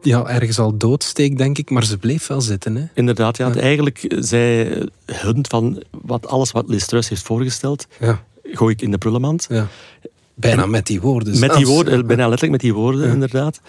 ja, 0.00 0.24
ergens 0.26 0.58
al 0.58 0.76
doodsteek, 0.76 1.38
denk 1.38 1.58
ik. 1.58 1.70
Maar 1.70 1.84
ze 1.84 1.98
bleef 1.98 2.26
wel 2.26 2.40
zitten, 2.40 2.76
hè? 2.76 2.84
Inderdaad, 2.94 3.36
ja, 3.36 3.54
eigenlijk 3.54 4.14
zei 4.18 4.68
Hunt 5.06 5.46
van 5.48 5.82
wat, 6.02 6.26
alles 6.26 6.50
wat 6.50 6.68
Liz 6.68 6.84
Truss 6.84 7.08
heeft 7.08 7.22
voorgesteld, 7.22 7.86
Ja, 8.00 8.22
gooi 8.42 8.74
ik 8.74 8.82
in 8.82 8.90
de 8.90 8.98
prullenmand. 8.98 9.46
ja. 9.50 9.66
Bijna 10.40 10.66
met 10.66 10.86
die 10.86 11.00
woorden. 11.00 11.38
Met 11.38 11.54
die 11.54 11.66
woorden, 11.66 12.06
bijna 12.06 12.22
letterlijk 12.22 12.50
met 12.52 12.60
die 12.60 12.74
woorden, 12.74 13.08
inderdaad. 13.10 13.60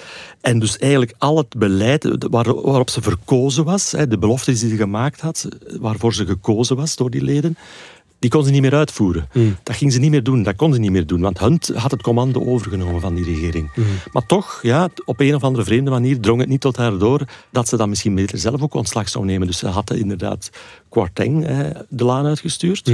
En 0.42 0.60
dus 0.60 0.78
eigenlijk 0.78 1.14
al 1.18 1.38
het 1.38 1.56
beleid 1.58 2.08
waar- 2.30 2.62
waarop 2.62 2.90
ze 2.90 3.02
verkozen 3.02 3.64
was, 3.64 3.90
de 3.90 4.18
beloftes 4.18 4.60
die 4.60 4.70
ze 4.70 4.76
gemaakt 4.76 5.22
had, 5.22 5.48
waarvoor 5.80 6.14
ze 6.14 6.26
gekozen 6.26 6.76
was 6.76 6.96
door 6.96 7.10
die 7.10 7.24
leden, 7.24 7.58
die 8.20 8.30
kon 8.30 8.44
ze 8.44 8.52
niet 8.52 8.62
meer 8.62 8.76
uitvoeren. 8.76 9.28
Dat 9.64 9.76
ging 9.76 9.94
ze 9.94 10.00
niet 10.00 10.10
meer 10.12 10.24
doen, 10.24 10.44
dat 10.44 10.56
kon 10.56 10.74
ze 10.74 10.80
niet 10.80 10.92
meer 10.92 11.06
doen, 11.08 11.22
want 11.22 11.40
Hunt 11.40 11.72
had 11.76 11.92
het 11.92 12.02
commando 12.02 12.46
overgenomen 12.46 13.02
van 13.02 13.16
die 13.16 13.26
regering. 13.26 13.72
Maar 14.12 14.26
toch, 14.26 14.60
ja, 14.62 14.90
op 15.06 15.20
een 15.20 15.36
of 15.36 15.44
andere 15.44 15.64
vreemde 15.64 15.90
manier 15.92 16.20
drong 16.20 16.40
het 16.40 16.50
niet 16.50 16.62
tot 16.62 16.78
haar 16.78 16.98
door 16.98 17.22
dat 17.50 17.68
ze 17.68 17.78
dan 17.78 17.90
misschien 17.90 18.16
beter 18.16 18.38
zelf 18.38 18.62
ook 18.62 18.74
ontslag 18.74 19.10
zou 19.10 19.26
nemen. 19.26 19.48
Dus 19.48 19.58
ze 19.58 19.68
had 19.68 19.92
inderdaad 19.94 20.50
Kwarteng 20.90 21.46
eh, 21.46 21.60
de 21.90 22.04
laan 22.04 22.26
uitgestuurd. 22.26 22.86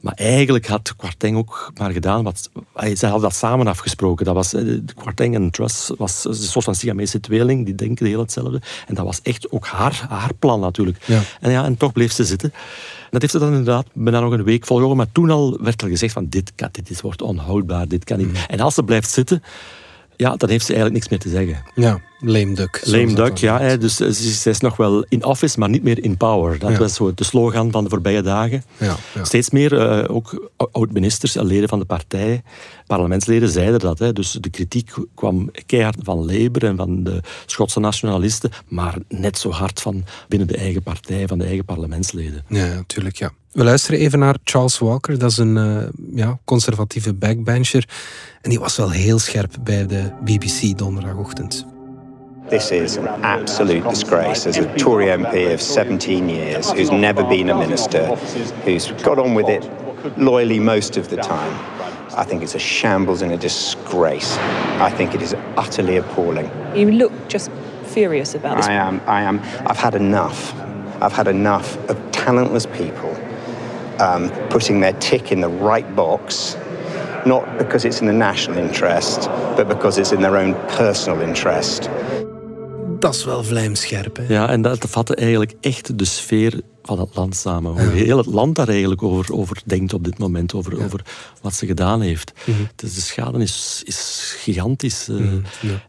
Maar 0.00 0.14
eigenlijk 0.14 0.66
had 0.66 0.96
Kwarteng 0.96 1.36
ook 1.36 1.72
maar 1.76 1.90
gedaan 1.90 2.24
wat... 2.24 2.50
Zij 2.74 3.08
hadden 3.08 3.20
dat 3.20 3.34
samen 3.34 3.66
afgesproken. 3.66 4.24
Dat 4.24 4.34
was, 4.34 4.54
eh, 4.54 4.78
Kwarteng 4.94 5.34
en 5.34 5.50
Truss 5.50 5.90
was 5.96 6.24
een 6.24 6.34
soort 6.34 6.64
van 6.64 6.74
Siamese 6.74 7.20
tweeling. 7.20 7.64
Die 7.64 7.74
denken 7.74 8.06
heel 8.06 8.20
hetzelfde. 8.20 8.60
En 8.86 8.94
dat 8.94 9.04
was 9.04 9.22
echt 9.22 9.50
ook 9.50 9.66
haar, 9.66 10.06
haar 10.08 10.34
plan 10.34 10.60
natuurlijk. 10.60 11.04
Ja. 11.04 11.20
En, 11.40 11.50
ja, 11.50 11.64
en 11.64 11.76
toch 11.76 11.92
bleef 11.92 12.12
ze 12.12 12.24
zitten. 12.24 12.52
Dat 13.10 13.20
heeft 13.20 13.32
ze 13.32 13.38
dan 13.38 13.48
inderdaad 13.48 13.86
bijna 13.92 14.20
nog 14.20 14.32
een 14.32 14.44
week 14.44 14.66
volgehouden. 14.66 15.04
Maar 15.04 15.12
toen 15.12 15.30
al 15.30 15.58
werd 15.60 15.82
er 15.82 15.88
gezegd 15.88 16.12
van 16.12 16.26
dit, 16.28 16.52
kan, 16.54 16.68
dit 16.72 16.90
is, 16.90 17.00
wordt 17.00 17.22
onhoudbaar. 17.22 17.88
Dit 17.88 18.04
kan 18.04 18.18
niet. 18.18 18.28
Mm. 18.28 18.34
En 18.48 18.60
als 18.60 18.74
ze 18.74 18.82
blijft 18.82 19.10
zitten... 19.10 19.42
Ja, 20.16 20.36
dan 20.36 20.48
heeft 20.48 20.64
ze 20.64 20.72
eigenlijk 20.72 20.94
niks 20.94 21.08
meer 21.08 21.18
te 21.18 21.28
zeggen. 21.28 21.64
Ja, 21.74 22.00
lame 22.20 22.54
duck. 22.54 22.80
Lame 22.84 23.30
ja. 23.34 23.76
dus 23.76 24.00
eh, 24.00 24.08
ze 24.10 24.32
ze 24.32 24.50
is 24.50 24.60
nog 24.60 24.76
wel 24.76 25.04
in 25.08 25.24
office, 25.24 25.58
maar 25.58 25.68
niet 25.68 25.82
meer 25.82 26.04
in 26.04 26.16
power. 26.16 26.58
Dat 26.58 26.70
Ja. 26.70 26.78
was 26.78 26.94
zo 26.94 27.14
de 27.14 27.24
slogan 27.24 27.70
van 27.70 27.84
de 27.84 27.90
voorbije 27.90 28.22
dagen. 28.22 28.62
Ja, 28.76 28.96
ja. 29.14 29.24
Steeds 29.24 29.50
meer, 29.50 29.78
eh, 29.78 30.14
ook 30.14 30.50
oud-ministers 30.72 31.36
en 31.36 31.46
leden 31.46 31.68
van 31.68 31.78
de 31.78 31.84
partij, 31.84 32.42
parlementsleden 32.86 33.48
zeiden 33.48 33.80
dat. 33.80 33.98
Hè. 33.98 34.12
Dus 34.12 34.32
de 34.40 34.50
kritiek 34.50 34.90
kwam 35.14 35.50
keihard 35.66 35.96
van 36.02 36.18
Labour 36.18 36.64
en 36.64 36.76
van 36.76 37.04
de 37.04 37.20
Schotse 37.46 37.80
nationalisten, 37.80 38.50
maar 38.68 38.96
net 39.08 39.38
zo 39.38 39.50
hard 39.50 39.80
van 39.80 40.04
binnen 40.28 40.48
de 40.48 40.56
eigen 40.56 40.82
partij, 40.82 41.26
van 41.26 41.38
de 41.38 41.44
eigen 41.44 41.64
parlementsleden. 41.64 42.44
Ja, 42.48 42.66
natuurlijk, 42.74 43.16
ja. 43.16 43.30
We 43.52 43.64
luisteren 43.64 44.00
even 44.00 44.18
naar 44.18 44.36
Charles 44.44 44.78
Walker, 44.78 45.18
dat 45.18 45.30
is 45.30 45.36
een 45.36 45.56
eh, 45.56 45.88
ja, 46.14 46.38
conservatieve 46.44 47.14
backbencher. 47.14 47.88
En 48.42 48.50
die 48.50 48.58
was 48.60 48.76
wel 48.76 48.90
heel 48.90 49.18
scherp 49.18 49.54
bij 49.64 49.86
de 49.86 50.10
BBC 50.24 50.78
donderdagochtend. 50.78 51.66
This 52.50 52.72
is 52.72 52.96
an 52.96 53.06
absolute 53.06 53.84
disgrace. 53.84 54.44
As 54.44 54.56
a 54.56 54.76
Tory 54.76 55.06
MP 55.06 55.54
of 55.54 55.62
17 55.62 56.28
years 56.28 56.68
who's 56.72 56.90
never 56.90 57.22
been 57.22 57.48
a 57.48 57.56
minister, 57.56 58.16
who's 58.64 58.90
got 59.02 59.20
on 59.20 59.34
with 59.34 59.48
it 59.48 59.64
loyally 60.18 60.58
most 60.58 60.96
of 60.96 61.10
the 61.10 61.16
time, 61.16 61.52
I 62.16 62.24
think 62.24 62.42
it's 62.42 62.56
a 62.56 62.58
shambles 62.58 63.22
and 63.22 63.30
a 63.30 63.36
disgrace. 63.36 64.36
I 64.36 64.90
think 64.90 65.14
it 65.14 65.22
is 65.22 65.32
utterly 65.56 65.98
appalling. 65.98 66.50
You 66.74 66.90
look 66.90 67.12
just 67.28 67.52
furious 67.84 68.34
about 68.34 68.56
this. 68.56 68.66
I 68.66 68.72
am, 68.72 69.00
I 69.06 69.22
am, 69.22 69.38
I've 69.64 69.78
had 69.78 69.94
enough. 69.94 70.52
I've 71.00 71.12
had 71.12 71.28
enough 71.28 71.76
of 71.88 72.10
talentless 72.10 72.66
people 72.66 73.14
um, 74.00 74.28
putting 74.48 74.80
their 74.80 74.94
tick 74.94 75.30
in 75.30 75.40
the 75.40 75.48
right 75.48 75.94
box, 75.94 76.56
not 77.24 77.58
because 77.58 77.84
it's 77.84 78.00
in 78.00 78.08
the 78.08 78.12
national 78.12 78.58
interest, 78.58 79.28
but 79.56 79.68
because 79.68 79.98
it's 79.98 80.10
in 80.10 80.20
their 80.20 80.36
own 80.36 80.54
personal 80.70 81.20
interest. 81.20 81.88
Dat 83.00 83.14
is 83.14 83.24
wel 83.24 83.44
vlijmscherp, 83.44 84.16
hè? 84.16 84.24
Ja, 84.28 84.48
en 84.48 84.62
dat 84.62 84.78
vatte 84.88 85.14
eigenlijk 85.14 85.54
echt 85.60 85.98
de 85.98 86.04
sfeer 86.04 86.60
van 86.96 87.00
het 87.00 87.14
land 87.16 87.36
samen. 87.36 87.72
Hoe 87.72 87.90
heel 87.90 88.16
het 88.16 88.26
land 88.26 88.54
daar 88.56 88.68
eigenlijk 88.68 89.02
over, 89.02 89.34
over 89.34 89.62
denkt 89.64 89.92
op 89.94 90.04
dit 90.04 90.18
moment, 90.18 90.54
over, 90.54 90.84
over 90.84 91.00
wat 91.42 91.54
ze 91.54 91.66
gedaan 91.66 92.00
heeft. 92.00 92.32
Dus 92.76 92.94
de 92.94 93.00
schade 93.00 93.38
is, 93.42 93.82
is 93.84 94.32
gigantisch. 94.38 95.08
eh. 95.08 95.16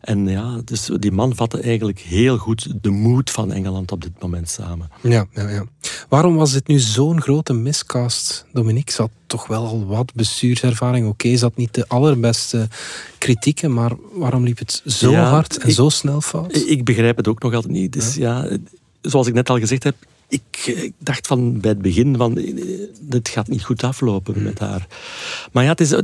En 0.02 0.28
ja, 0.28 0.62
dus 0.66 0.90
die 1.00 1.12
man 1.12 1.36
vatte 1.36 1.60
eigenlijk 1.62 2.00
heel 2.00 2.38
goed 2.38 2.74
de 2.82 2.90
moed 2.90 3.30
van 3.32 3.52
Engeland 3.52 3.92
op 3.92 4.02
dit 4.02 4.22
moment 4.22 4.50
samen. 4.50 4.90
Ja, 5.02 5.26
ja, 5.34 5.50
ja. 5.50 5.64
Waarom 6.10 6.36
was 6.36 6.52
dit 6.52 6.68
nu 6.68 6.80
zo'n 6.80 7.22
grote 7.22 7.54
miscast, 7.54 8.46
Dominique? 8.54 8.96
Had 9.02 9.10
toch 9.28 9.48
wel 9.48 9.66
al 9.66 9.86
wat 9.86 10.14
bestuurservaring. 10.14 11.08
Oké, 11.08 11.38
had 11.40 11.56
niet 11.58 11.74
de 11.74 11.88
allerbeste 11.88 12.68
kritieken, 13.18 13.74
maar 13.74 13.92
waarom 14.14 14.44
liep 14.44 14.58
het 14.60 14.82
zo 14.86 15.12
Ja, 15.12 15.30
hard 15.30 15.58
en 15.58 15.68
ik- 15.70 15.76
zo 15.76 15.90
snel 15.90 16.22
fout? 16.22 16.56
Ik 16.56 16.84
begrijp 16.84 17.18
het 17.18 17.28
ook 17.28 17.42
nog 17.42 17.54
altijd 17.54 17.74
niet. 17.74 17.94
Dus 17.94 18.16
ja, 18.16 18.58
zoals 19.02 19.28
ik 19.28 19.34
net 19.34 19.50
al 19.50 19.60
gezegd 19.60 19.84
heb, 19.84 19.96
ik, 20.32 20.64
eh, 20.66 20.84
ik 20.84 20.94
dacht 20.98 21.28
van 21.28 21.60
bij 21.60 21.70
het 21.70 21.82
begin 21.82 22.18
van 22.18 22.38
eh, 22.38 22.54
dit 23.02 23.30
gaat 23.30 23.48
niet 23.48 23.64
goed 23.64 23.84
aflopen 23.84 24.44
met 24.44 24.60
haar. 24.60 24.88
Maar 25.52 25.64
ja, 25.64 25.70
het 25.70 25.82
is, 25.82 25.92
eh, 25.92 26.00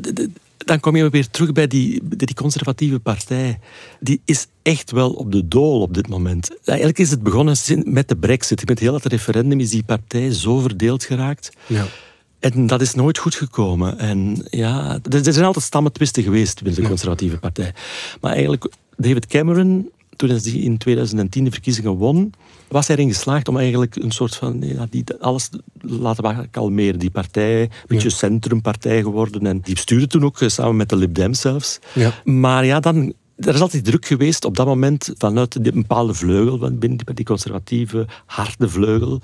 dan 0.58 0.80
kom 0.80 0.96
je 0.96 1.10
weer 1.10 1.30
terug 1.30 1.52
bij 1.52 1.68
die, 1.68 2.02
die 2.04 2.36
conservatieve 2.36 3.00
partij. 3.00 3.60
Die 4.00 4.22
is 4.26 4.48
echt 4.62 4.92
wel 4.92 5.12
op 5.12 5.32
de 5.32 5.48
dool 5.48 5.82
op 5.82 5.94
dit 5.94 6.08
moment. 6.08 6.58
Eigenlijk 6.66 7.00
is 7.00 7.10
het 7.10 7.24
begonnen 7.24 7.56
met 7.84 8.08
de 8.08 8.16
brexit. 8.18 8.68
Met 8.68 8.80
heel 8.80 8.94
het 8.94 9.06
referendum 9.06 9.60
is 9.60 9.70
die 9.70 9.84
partij 9.84 10.34
zo 10.34 10.60
verdeeld 10.60 11.04
geraakt. 11.04 11.50
Ja. 11.66 11.86
En 12.40 12.68
dat 12.68 12.82
is 12.82 12.94
nooit 12.94 13.18
goed 13.18 13.36
gekomen. 13.36 14.00
En 14.00 14.46
ja, 14.50 15.00
er 15.10 15.34
zijn 15.34 15.46
altijd 15.46 15.66
stammentwisten 15.66 16.24
geweest 16.24 16.64
binnen 16.64 16.82
de 16.82 16.88
conservatieve 16.88 17.38
partij. 17.38 17.74
Maar 18.22 18.32
eigenlijk, 18.32 18.68
David 18.98 19.26
Cameron, 19.28 19.90
toen 20.18 20.30
hij 20.30 20.52
in 20.52 20.78
2010 20.78 21.44
de 21.44 21.52
verkiezingen 21.52 21.92
won, 21.92 22.34
was 22.68 22.88
hij 22.88 22.96
erin 22.96 23.14
geslaagd 23.14 23.48
om 23.48 23.58
eigenlijk 23.58 23.96
een 23.96 24.12
soort 24.12 24.36
van, 24.36 24.62
ja, 24.62 24.88
die, 24.90 25.04
alles 25.20 25.50
laten 25.82 26.24
we 26.24 26.48
kalmeren. 26.48 27.00
Die 27.00 27.10
partij, 27.10 27.62
een 27.62 27.70
beetje 27.88 28.10
centrumpartij 28.10 29.02
geworden. 29.02 29.46
En 29.46 29.60
die 29.62 29.78
stuurde 29.78 30.08
toen 30.08 30.24
ook 30.24 30.42
eh, 30.42 30.50
samen 30.50 30.76
met 30.76 30.90
de 30.90 30.96
Lib 30.96 31.14
Dems 31.16 31.42
zelfs. 31.42 31.80
Ja. 31.94 32.14
Maar 32.24 32.66
ja, 32.66 32.80
dan... 32.80 33.14
Er 33.38 33.54
is 33.54 33.62
altijd 33.62 33.86
druk 33.86 34.06
geweest 34.06 34.46
op 34.46 34.56
dat 34.58 34.66
moment 34.66 35.14
vanuit 35.18 35.64
die 35.64 35.72
bepaalde 35.72 36.14
vleugel, 36.14 36.58
binnen 36.58 36.98
die- 36.98 37.14
die 37.16 37.26
conservatieve, 37.26 38.06
harde 38.26 38.70
vleugel. 38.70 39.22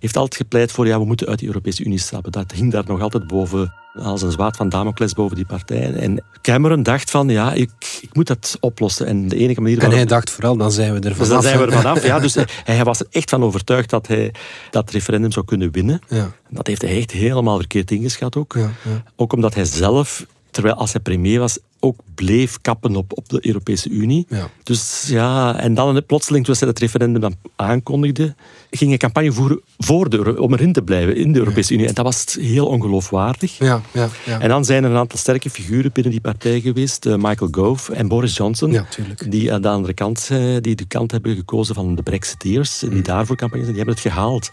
Heeft 0.00 0.16
altijd 0.16 0.36
gepleit 0.42 0.72
voor, 0.72 0.86
ja, 0.86 0.98
we 0.98 1.04
moeten 1.04 1.26
uit 1.26 1.38
de 1.38 1.46
Europese 1.46 1.84
Unie 1.84 1.98
stappen. 1.98 2.32
Dat 2.32 2.52
hing 2.52 2.72
daar 2.72 2.84
nog 2.86 3.00
altijd 3.00 3.26
boven, 3.26 3.72
als 3.94 4.22
een 4.22 4.30
zwaard 4.32 4.56
van 4.56 4.68
Damocles 4.68 5.12
boven 5.12 5.36
die 5.36 5.46
partij. 5.46 5.92
En 5.94 6.24
Cameron 6.42 6.82
dacht 6.82 7.10
van, 7.10 7.28
ja, 7.28 7.52
ik, 7.52 7.70
ik 8.00 8.08
moet 8.14 8.26
dat 8.26 8.56
oplossen. 8.60 9.06
En 9.06 9.28
de 9.28 9.36
enige 9.36 9.60
manier 9.60 9.82
En 9.82 9.90
hij 9.90 10.04
dacht 10.04 10.30
vooral, 10.30 10.56
dan 10.56 10.72
zijn 10.72 10.88
we 10.90 10.94
er 10.96 11.02
dus 11.02 11.12
vanaf. 11.12 11.28
dan 11.28 11.42
zijn 11.42 11.58
we 11.58 11.64
er 11.64 11.72
vanaf. 11.72 12.04
Ja, 12.04 12.18
dus 12.26 12.34
hij, 12.34 12.46
hij 12.64 12.84
was 12.84 13.00
er 13.00 13.06
echt 13.10 13.30
van 13.30 13.42
overtuigd 13.42 13.90
dat 13.90 14.06
hij 14.06 14.34
dat 14.70 14.90
referendum 14.90 15.32
zou 15.32 15.44
kunnen 15.46 15.70
winnen. 15.72 16.00
Ja. 16.08 16.32
Dat 16.50 16.66
heeft 16.66 16.82
hij 16.82 16.96
echt 16.96 17.10
helemaal 17.10 17.56
verkeerd 17.58 17.90
ingeschat 17.90 18.36
ook. 18.36 18.52
Ja, 18.56 18.60
ja. 18.82 19.02
Ook 19.16 19.32
omdat 19.32 19.54
hij 19.54 19.64
zelf, 19.64 20.26
terwijl 20.50 20.74
als 20.74 20.92
hij 20.92 21.00
premier 21.00 21.38
was, 21.40 21.58
ook 21.84 22.00
bleef 22.14 22.60
kappen 22.60 22.96
op, 22.96 23.16
op 23.16 23.28
de 23.28 23.46
Europese 23.46 23.88
Unie. 23.88 24.26
Ja. 24.28 24.48
Dus 24.62 25.04
ja, 25.08 25.56
en 25.58 25.74
dan 25.74 26.02
plotseling, 26.06 26.44
toen 26.44 26.54
hij 26.58 26.68
het 26.68 26.78
referendum 26.78 27.20
dan 27.20 27.34
aankondigde, 27.56 28.34
ging 28.70 28.98
campagne 28.98 29.32
voeren 29.32 29.60
voor 29.78 30.10
de, 30.10 30.40
om 30.40 30.52
erin 30.52 30.72
te 30.72 30.82
blijven 30.82 31.16
in 31.16 31.32
de 31.32 31.38
Europese 31.38 31.74
Unie. 31.74 31.86
En 31.86 31.94
dat 31.94 32.04
was 32.04 32.36
heel 32.40 32.66
ongeloofwaardig. 32.66 33.58
Ja, 33.58 33.80
ja, 33.92 34.08
ja. 34.24 34.40
En 34.40 34.48
dan 34.48 34.64
zijn 34.64 34.84
er 34.84 34.90
een 34.90 34.96
aantal 34.96 35.18
sterke 35.18 35.50
figuren 35.50 35.92
binnen 35.92 36.12
die 36.12 36.20
partij 36.20 36.60
geweest. 36.60 37.06
eh, 37.06 37.14
Michael 37.16 37.48
Gove 37.50 37.94
en 37.94 38.08
Boris 38.08 38.36
Johnson. 38.36 38.72
Ja, 38.72 38.86
die 39.28 39.52
aan 39.52 39.62
de 39.62 39.68
andere 39.68 39.94
kant, 39.94 40.28
eh, 40.30 40.56
die 40.60 40.74
de 40.74 40.86
kant 40.86 41.10
hebben 41.10 41.36
gekozen 41.36 41.74
van 41.74 41.94
de 41.94 42.02
Brexiteers. 42.02 42.78
Die 42.78 42.90
Mm. 42.90 43.02
daarvoor 43.02 43.36
campagne 43.36 43.64
zijn, 43.64 43.76
die 43.76 43.84
hebben 43.84 44.02
het 44.02 44.12
gehaald. 44.12 44.50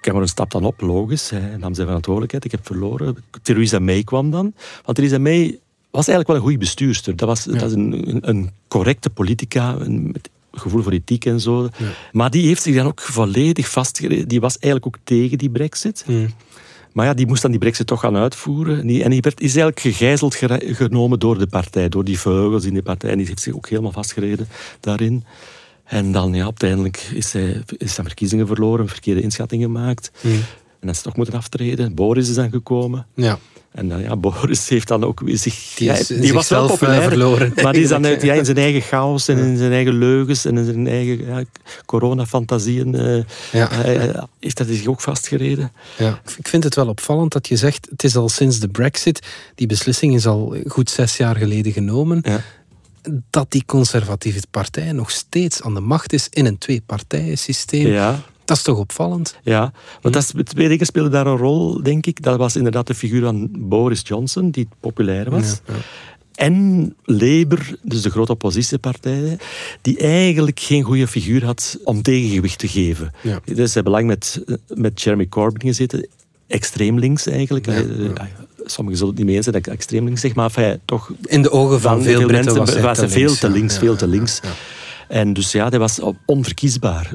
Cameron 0.00 0.28
stapt 0.28 0.52
dan 0.52 0.64
op, 0.64 0.80
logisch. 0.80 1.30
Hij 1.30 1.56
nam 1.58 1.74
zijn 1.74 1.86
verantwoordelijkheid. 1.86 2.44
Ik 2.44 2.50
heb 2.50 2.66
verloren. 2.66 3.16
Theresa 3.42 3.78
May 3.78 4.02
kwam 4.02 4.30
dan. 4.30 4.54
Want 4.84 4.96
Theresa 4.96 5.18
May 5.18 5.58
was 5.94 6.08
eigenlijk 6.08 6.26
wel 6.26 6.36
een 6.36 6.42
goede 6.42 6.58
bestuurster. 6.58 7.16
Dat 7.16 7.28
was, 7.28 7.44
dat 7.44 7.62
is 7.62 7.72
een, 7.72 8.18
een, 8.20 8.50
correcte 8.68 9.10
politica, 9.10 9.76
een, 9.78 10.10
met 10.12 10.30
gevoel 10.52 10.82
voor 10.82 10.92
ethiek 10.92 11.24
en 11.24 11.40
zo. 11.40 11.68
Maar 12.12 12.30
die 12.30 12.46
heeft 12.46 12.62
zich 12.62 12.74
dan 12.74 12.86
ook 12.86 13.00
volledig 13.00 13.68
vastgereden. 13.68 14.28
Die 14.28 14.40
was 14.40 14.58
eigenlijk 14.58 14.96
ook 14.96 15.02
tegen 15.04 15.38
die 15.38 15.50
brexit. 15.50 16.04
Maar 16.92 17.06
ja, 17.06 17.14
die 17.14 17.26
moest 17.26 17.42
dan 17.42 17.50
die 17.50 17.60
brexit 17.60 17.86
toch 17.86 18.00
gaan 18.00 18.16
uitvoeren. 18.16 18.80
En 18.80 18.86
die, 18.86 19.04
en 19.04 19.10
die 19.10 19.20
werd, 19.20 19.40
is 19.40 19.56
eigenlijk 19.56 19.80
gegijzeld 19.80 20.34
genomen 20.58 21.18
door 21.18 21.38
de 21.38 21.46
partij, 21.46 21.88
door 21.88 22.04
die 22.04 22.18
vleugels 22.18 22.64
in 22.64 22.74
de 22.74 22.82
partij. 22.82 23.10
En 23.10 23.18
die 23.18 23.26
heeft 23.26 23.40
zich 23.40 23.54
ook 23.54 23.68
helemaal 23.68 23.92
vastgereden 23.92 24.48
daarin. 24.80 25.24
En 25.84 26.12
dan, 26.12 26.34
ja, 26.34 26.44
uiteindelijk 26.44 27.10
is 27.14 27.32
hij, 27.32 27.62
is 27.78 27.96
hij 27.96 28.04
verkiezingen 28.04 28.46
verloren, 28.46 28.88
verkeerde 28.88 29.20
inschattingen 29.20 29.66
gemaakt. 29.66 30.10
En 30.22 30.30
dan 30.80 30.90
is 30.90 30.94
hij 30.94 31.04
toch 31.04 31.16
moeten 31.16 31.34
aftreden. 31.34 31.94
Boris 31.94 32.28
is 32.28 32.34
dan 32.34 32.50
gekomen. 32.50 33.06
Ja. 33.14 33.38
En 33.74 33.88
dan, 33.88 34.00
ja, 34.00 34.16
Boris 34.16 34.68
heeft 34.68 34.88
dan 34.88 35.04
ook 35.04 35.20
weer 35.20 35.38
zich... 35.38 35.74
Die 35.74 35.90
is 35.90 36.06
die 36.06 36.32
was 36.32 36.48
wel 36.48 36.68
zichzelf, 36.68 36.70
eh, 36.70 36.78
populair, 36.78 37.08
verloren, 37.08 37.52
maar 37.62 37.72
die 37.72 37.82
is 37.82 37.88
dan 37.88 38.06
uit, 38.06 38.22
ja, 38.22 38.34
in 38.34 38.44
zijn 38.44 38.56
eigen 38.56 38.80
chaos 38.80 39.28
en 39.28 39.38
in 39.38 39.56
zijn 39.56 39.72
eigen 39.72 39.98
leugens 39.98 40.44
en 40.44 40.58
in 40.58 40.64
zijn 40.64 40.86
eigen 40.86 41.26
ja, 41.26 41.42
coronafantasieën 41.86 42.94
eh, 42.94 43.22
Ja. 43.52 43.70
eh, 43.70 44.22
heeft 44.40 44.58
hij 44.58 44.74
zich 44.76 44.86
ook 44.86 45.00
vastgereden. 45.00 45.72
Ja. 45.98 46.20
Ik 46.38 46.48
vind 46.48 46.64
het 46.64 46.74
wel 46.74 46.88
opvallend 46.88 47.32
dat 47.32 47.48
je 47.48 47.56
zegt, 47.56 47.86
het 47.90 48.04
is 48.04 48.16
al 48.16 48.28
sinds 48.28 48.58
de 48.60 48.68
brexit, 48.68 49.26
die 49.54 49.66
beslissing 49.66 50.14
is 50.14 50.26
al 50.26 50.56
goed 50.66 50.90
zes 50.90 51.16
jaar 51.16 51.36
geleden 51.36 51.72
genomen, 51.72 52.20
Ja. 52.22 52.40
dat 53.30 53.50
die 53.50 53.62
conservatieve 53.66 54.40
partij 54.50 54.92
nog 54.92 55.10
steeds 55.10 55.62
aan 55.62 55.74
de 55.74 55.80
macht 55.80 56.12
is 56.12 56.26
in 56.30 56.46
een 56.46 56.58
twee-partijen-systeem. 56.58 57.86
Ja, 57.86 58.22
Dat 58.44 58.56
is 58.56 58.62
toch 58.62 58.78
opvallend? 58.78 59.38
ja. 59.42 59.72
Want 60.00 60.14
dat 60.14 60.22
is, 60.22 60.32
twee 60.44 60.68
dingen 60.68 60.86
speelden 60.86 61.12
daar 61.12 61.26
een 61.26 61.36
rol, 61.36 61.82
denk 61.82 62.06
ik. 62.06 62.22
Dat 62.22 62.36
was 62.36 62.56
inderdaad 62.56 62.86
de 62.86 62.94
figuur 62.94 63.22
van 63.22 63.48
Boris 63.58 64.02
Johnson, 64.04 64.50
die 64.50 64.68
populair 64.80 65.30
was. 65.30 65.60
Ja, 65.66 65.74
ja. 65.74 65.80
En 66.34 66.94
Labour, 67.04 67.76
dus 67.82 68.02
de 68.02 68.10
grote 68.10 68.32
oppositiepartij, 68.32 69.38
die 69.80 69.98
eigenlijk 69.98 70.60
geen 70.60 70.82
goede 70.82 71.06
figuur 71.06 71.44
had 71.44 71.78
om 71.84 72.02
tegengewicht 72.02 72.58
te 72.58 72.68
geven. 72.68 73.12
Ja. 73.22 73.40
Dus 73.44 73.68
ze 73.68 73.74
hebben 73.74 73.92
lang 73.92 74.06
met, 74.06 74.42
met 74.74 75.02
Jeremy 75.02 75.28
Corbyn 75.28 75.68
gezeten, 75.68 76.08
extreem 76.46 76.98
links 76.98 77.26
eigenlijk. 77.26 77.66
Eh, 77.66 77.76
Sommigen 78.66 78.98
zullen 78.98 79.14
het 79.14 79.16
niet 79.16 79.26
mee 79.26 79.36
eens 79.36 79.44
zijn 79.44 79.56
dat 79.56 79.66
ik 79.66 79.72
extreem 79.72 80.04
links 80.04 80.20
zeg, 80.20 80.34
maar 80.34 80.44
enfin, 80.44 80.80
toch 80.84 81.12
In 81.22 81.42
de 81.42 81.50
ogen 81.50 81.80
van, 81.80 82.02
veel 82.02 82.26
Britten 82.26 82.54
mensen 82.56 82.82
was 82.82 82.98
veel 83.12 83.34
te 83.34 83.50
links, 83.50 83.78
veel 83.78 83.96
te 83.96 84.06
links. 84.06 84.40
Ja. 85.14 85.20
En 85.20 85.32
dus 85.32 85.52
ja, 85.52 85.70
dat 85.70 85.80
was 85.80 86.00
onverkiesbaar. 86.26 87.10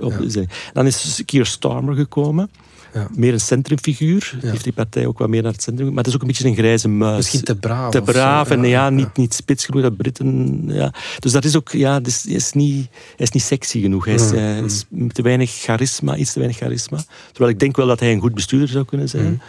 Dan 0.73 0.85
is 0.85 1.21
Keir 1.25 1.45
Starmer 1.45 1.95
gekomen. 1.95 2.49
Ja. 2.93 3.07
Meer 3.15 3.33
een 3.33 3.39
centrumfiguur. 3.39 4.37
Heeft 4.41 4.63
die 4.63 4.73
partij 4.73 5.05
ook 5.05 5.17
wat 5.17 5.29
meer 5.29 5.43
naar 5.43 5.51
het 5.51 5.61
centrum. 5.61 5.87
Maar 5.87 5.97
het 5.97 6.07
is 6.07 6.15
ook 6.15 6.21
een 6.21 6.27
beetje 6.27 6.47
een 6.47 6.55
grijze 6.55 6.87
muis. 6.87 7.15
Misschien 7.17 7.43
te 7.43 7.55
braaf. 7.55 7.91
Te 7.91 7.97
zo. 7.97 8.03
braaf 8.03 8.49
en 8.49 8.61
ja, 8.61 8.67
ja. 8.67 8.89
niet, 8.89 9.17
niet 9.17 9.33
spits 9.33 9.65
genoeg. 9.65 9.81
Dat 9.81 9.97
Britten, 9.97 10.63
ja. 10.67 10.93
Dus 11.19 11.31
dat 11.31 11.45
is 11.45 11.55
ook, 11.55 11.71
ja, 11.71 11.99
is, 12.03 12.23
hij 12.23 12.33
is, 12.33 12.51
niet, 12.51 12.87
hij 12.91 13.25
is 13.25 13.31
niet 13.31 13.43
sexy 13.43 13.81
genoeg. 13.81 14.05
Hij 14.05 14.13
is, 14.13 14.31
hij 14.31 14.63
is 14.63 14.85
te 15.07 15.21
weinig 15.21 15.51
charisma, 15.51 16.15
iets 16.15 16.31
te 16.33 16.39
weinig 16.39 16.59
charisma. 16.59 17.03
Terwijl 17.31 17.51
ik 17.51 17.59
denk 17.59 17.75
wel 17.75 17.87
dat 17.87 17.99
hij 17.99 18.11
een 18.11 18.19
goed 18.19 18.33
bestuurder 18.33 18.69
zou 18.69 18.85
kunnen 18.85 19.09
zijn. 19.09 19.41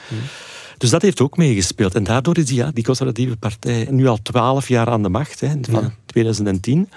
Dus 0.79 0.91
dat 0.91 1.03
heeft 1.03 1.21
ook 1.21 1.37
meegespeeld. 1.37 1.95
En 1.95 2.05
daardoor 2.05 2.39
is 2.39 2.47
die, 2.47 2.57
ja, 2.57 2.71
die 2.75 2.85
conservatieve 2.85 3.37
partij 3.37 3.87
nu 3.91 4.07
al 4.07 4.19
twaalf 4.23 4.69
jaar 4.69 4.89
aan 4.89 5.03
de 5.03 5.09
macht, 5.09 5.41
hè, 5.41 5.53
van 5.61 5.93
2010. 6.07 6.89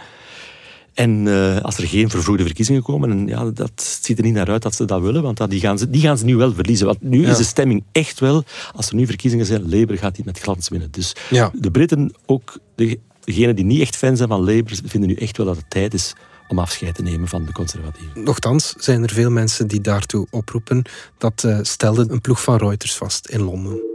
En 0.94 1.28
eh, 1.28 1.62
als 1.62 1.78
er 1.78 1.88
geen 1.88 2.10
vervroegde 2.10 2.44
verkiezingen 2.44 2.84
komen, 2.84 3.12
en 3.12 3.28
ja, 3.28 3.46
dat 3.52 3.98
ziet 4.02 4.18
er 4.18 4.24
niet 4.24 4.34
naar 4.34 4.50
uit 4.50 4.62
dat 4.62 4.76
ze 4.76 4.86
dat 4.86 5.02
willen, 5.02 5.22
want 5.24 5.38
dat, 5.38 5.50
die, 5.50 5.60
gaan 5.60 5.78
ze, 5.78 5.90
die 5.90 6.02
gaan 6.02 6.18
ze 6.18 6.26
nu 6.26 6.36
wel 6.36 6.54
verliezen. 6.54 6.86
Want 6.86 7.02
nu 7.02 7.22
Ja. 7.22 7.30
is 7.30 7.38
de 7.38 7.44
stemming 7.44 7.84
echt 7.92 8.20
wel, 8.20 8.44
als 8.76 8.90
er 8.90 8.96
nu 8.96 9.06
verkiezingen 9.06 9.46
zijn, 9.46 9.62
Labour 9.62 9.98
gaat 9.98 10.16
die 10.16 10.26
met 10.26 10.40
glans 10.40 10.70
winnen. 10.70 10.92
Dus 10.92 11.16
Ja. 11.30 11.52
de 11.56 11.72
Britten, 11.72 12.14
ook 12.26 12.58
de, 12.76 13.00
degenen 13.24 13.56
die 13.56 13.66
niet 13.66 13.82
echt 13.82 13.96
fan 13.96 14.18
zijn 14.18 14.30
van 14.30 14.40
Labour, 14.40 14.80
vinden 14.86 15.10
nu 15.10 15.16
echt 15.16 15.38
wel 15.38 15.46
dat 15.46 15.58
het 15.58 15.70
tijd 15.70 15.94
is 15.94 16.14
om 16.48 16.60
afscheid 16.60 16.96
te 16.96 17.02
nemen 17.02 17.28
van 17.28 17.46
de 17.46 17.52
conservatieven. 17.52 18.24
Nochtans 18.24 18.74
zijn 18.78 19.04
er 19.04 19.10
veel 19.10 19.32
mensen 19.32 19.68
die 19.68 19.82
daartoe 19.82 20.28
oproepen. 20.30 20.84
Dat 21.18 21.44
eh, 21.44 21.60
stelde 21.62 22.06
een 22.10 22.22
ploeg 22.22 22.44
van 22.44 22.58
Reuters 22.58 22.96
vast 22.96 23.28
in 23.28 23.42
Londen. 23.42 23.93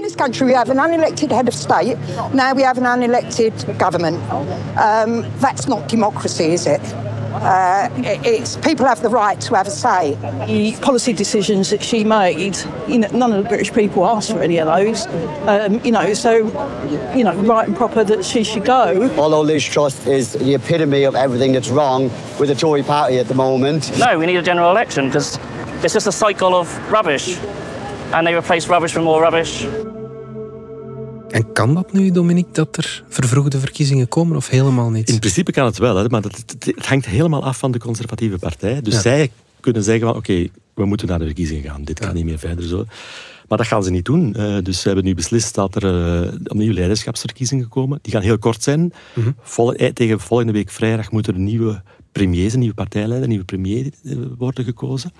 In 0.00 0.04
this 0.04 0.16
country, 0.16 0.46
we 0.46 0.54
have 0.54 0.70
an 0.70 0.78
unelected 0.78 1.30
head 1.30 1.46
of 1.46 1.52
state. 1.52 1.98
Now 2.32 2.54
we 2.54 2.62
have 2.62 2.78
an 2.78 2.84
unelected 2.84 3.78
government. 3.78 4.16
Um, 4.78 5.30
that's 5.40 5.68
not 5.68 5.90
democracy, 5.90 6.54
is 6.54 6.66
it? 6.66 6.80
Uh, 7.34 7.90
it's 8.24 8.56
people 8.56 8.86
have 8.86 9.02
the 9.02 9.10
right 9.10 9.38
to 9.42 9.54
have 9.54 9.66
a 9.66 9.70
say. 9.70 10.14
The 10.46 10.74
policy 10.80 11.12
decisions 11.12 11.68
that 11.68 11.82
she 11.82 12.02
made, 12.02 12.56
you 12.88 13.00
know, 13.00 13.08
none 13.08 13.30
of 13.34 13.42
the 13.42 13.48
British 13.50 13.74
people 13.74 14.06
asked 14.06 14.32
for 14.32 14.40
any 14.40 14.56
of 14.56 14.68
those. 14.68 15.06
Um, 15.46 15.84
you 15.84 15.92
know, 15.92 16.14
so, 16.14 16.36
you 17.14 17.22
know, 17.22 17.34
right 17.42 17.68
and 17.68 17.76
proper 17.76 18.02
that 18.02 18.24
she 18.24 18.42
should 18.42 18.64
go. 18.64 19.10
Although 19.18 19.42
Liz 19.42 19.62
Truss 19.62 20.06
is 20.06 20.32
the 20.32 20.54
epitome 20.54 21.04
of 21.04 21.14
everything 21.14 21.52
that's 21.52 21.68
wrong 21.68 22.04
with 22.38 22.48
the 22.48 22.54
Tory 22.54 22.82
party 22.82 23.18
at 23.18 23.28
the 23.28 23.34
moment. 23.34 23.98
No, 23.98 24.18
we 24.18 24.24
need 24.24 24.36
a 24.36 24.42
general 24.42 24.70
election 24.70 25.08
because 25.08 25.38
it's 25.84 25.92
just 25.92 26.06
a 26.06 26.12
cycle 26.12 26.54
of 26.54 26.90
rubbish. 26.90 27.38
And 28.10 28.24
they 28.24 28.34
replace 28.34 28.68
rubbish 28.68 28.92
with 28.94 29.02
more 29.04 29.24
rubbish. 29.24 29.64
En 31.28 31.52
kan 31.52 31.74
dat 31.74 31.92
nu, 31.92 32.10
Dominique, 32.10 32.52
dat 32.52 32.76
er 32.76 33.04
vervroegde 33.08 33.58
verkiezingen 33.58 34.08
komen 34.08 34.36
of 34.36 34.48
helemaal 34.48 34.90
niet? 34.90 35.08
In 35.08 35.18
principe 35.18 35.52
kan 35.52 35.64
het 35.64 35.78
wel, 35.78 35.96
hè, 35.96 36.08
maar 36.08 36.22
het, 36.22 36.54
het- 36.64 36.86
hangt 36.86 37.06
helemaal 37.06 37.44
af 37.44 37.58
van 37.58 37.70
de 37.70 37.78
conservatieve 37.78 38.38
partij. 38.38 38.80
Dus 38.80 38.94
Ja. 38.94 39.00
zij 39.00 39.30
kunnen 39.60 39.82
zeggen 39.82 40.06
van 40.06 40.16
oké, 40.16 40.46
we 40.74 40.84
moeten 40.84 41.06
naar 41.08 41.18
de 41.18 41.24
verkiezingen 41.24 41.70
gaan. 41.70 41.84
Dit 41.84 41.98
kan 41.98 42.14
niet 42.14 42.24
meer 42.24 42.38
verder 42.38 42.64
zo. 42.64 42.84
Maar 43.48 43.58
dat 43.58 43.66
gaan 43.66 43.82
ze 43.82 43.90
niet 43.90 44.04
doen. 44.04 44.34
Eh, 44.34 44.56
dus 44.62 44.80
ze 44.80 44.86
hebben 44.86 45.04
nu 45.04 45.14
beslist 45.14 45.54
dat 45.54 45.74
er 45.82 45.84
eh, 46.24 46.32
opnieuw 46.44 46.72
leiderschapsverkiezingen 46.72 47.68
komen. 47.68 47.98
Die 48.02 48.12
gaan 48.12 48.22
heel 48.22 48.38
kort 48.38 48.62
zijn. 48.62 48.92
Vol- 49.40 49.74
eh, 49.74 49.92
tegen 49.92 50.20
volgende 50.20 50.52
week 50.52 50.70
vrijdag 50.70 51.10
moet 51.10 51.26
er 51.26 51.34
een 51.34 51.44
nieuwe 51.44 51.82
premier, 52.12 52.52
een 52.52 52.58
nieuwe 52.58 52.74
partijleider, 52.74 53.22
een 53.22 53.28
nieuwe 53.28 53.44
premier 53.44 53.90
worden 54.38 54.64
gekozen. 54.64 55.12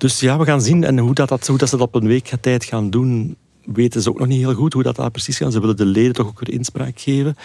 Dus 0.00 0.20
ja, 0.20 0.38
we 0.38 0.44
gaan 0.44 0.60
zien. 0.60 0.84
En 0.84 0.98
hoe, 0.98 1.14
dat, 1.14 1.28
dat, 1.28 1.46
hoe 1.46 1.58
dat 1.58 1.68
ze 1.68 1.76
dat 1.76 1.86
op 1.86 1.94
een 1.94 2.06
week 2.06 2.32
tijd 2.40 2.64
gaan 2.64 2.90
doen, 2.90 3.36
weten 3.64 4.02
ze 4.02 4.08
ook 4.08 4.18
nog 4.18 4.28
niet 4.28 4.38
heel 4.38 4.54
goed 4.54 4.72
hoe 4.72 4.82
dat, 4.82 4.96
dat 4.96 5.12
precies 5.12 5.36
gaat. 5.36 5.52
Ze 5.52 5.60
willen 5.60 5.76
de 5.76 5.84
leden 5.84 6.12
toch 6.12 6.26
ook 6.26 6.40
weer 6.40 6.54
inspraak 6.54 7.00
geven. 7.00 7.36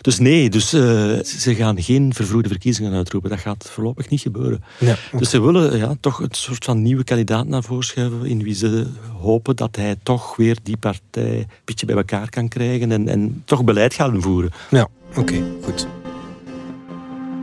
Dus 0.00 0.18
nee, 0.18 0.50
dus, 0.50 0.72
eh, 0.72 0.80
ze 1.22 1.54
gaan 1.54 1.82
geen 1.82 2.14
vervroegde 2.14 2.48
verkiezingen 2.48 2.92
uitroepen. 2.92 3.30
Dat 3.30 3.38
gaat 3.38 3.70
voorlopig 3.70 4.08
niet 4.08 4.20
gebeuren. 4.20 4.64
Ja, 4.78 4.96
Dus 5.16 5.30
ze 5.30 5.40
willen 5.40 5.78
ja, 5.78 5.96
toch 6.00 6.20
een 6.20 6.28
soort 6.30 6.64
van 6.64 6.82
nieuwe 6.82 7.04
kandidaat 7.04 7.46
naar 7.46 7.62
voren 7.62 7.84
schuiven 7.84 8.24
in 8.24 8.42
wie 8.42 8.54
ze 8.54 8.86
hopen 9.20 9.56
dat 9.56 9.76
hij 9.76 9.96
toch 10.02 10.36
weer 10.36 10.56
die 10.62 10.76
partij 10.76 11.38
een 11.38 11.46
beetje 11.64 11.86
bij 11.86 11.96
elkaar 11.96 12.30
kan 12.30 12.48
krijgen 12.48 12.92
en, 12.92 13.08
en 13.08 13.42
toch 13.44 13.64
beleid 13.64 13.94
gaan 13.94 14.22
voeren. 14.22 14.50
Ja, 14.70 14.88
oké, 15.16 15.42
goed. 15.62 15.86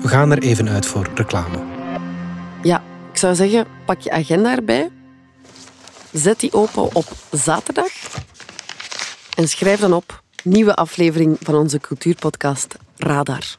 We 0.02 0.08
gaan 0.08 0.32
er 0.32 0.40
even 0.40 0.70
uit 0.70 0.86
voor 0.86 1.10
reclame. 1.16 1.75
Ik 3.16 3.22
zou 3.22 3.36
zeggen, 3.36 3.68
pak 3.86 4.02
je 4.02 4.12
agenda 4.12 4.56
erbij. 4.56 4.90
Zet 6.14 6.40
die 6.40 6.54
open 6.54 6.96
op 6.96 7.06
zaterdag. 7.32 7.92
En 9.36 9.48
schrijf 9.48 9.80
dan 9.80 9.94
op 9.94 10.24
nieuwe 10.44 10.76
aflevering 10.76 11.38
van 11.42 11.56
onze 11.56 11.80
cultuurpodcast 11.80 12.76
Radar. 12.98 13.56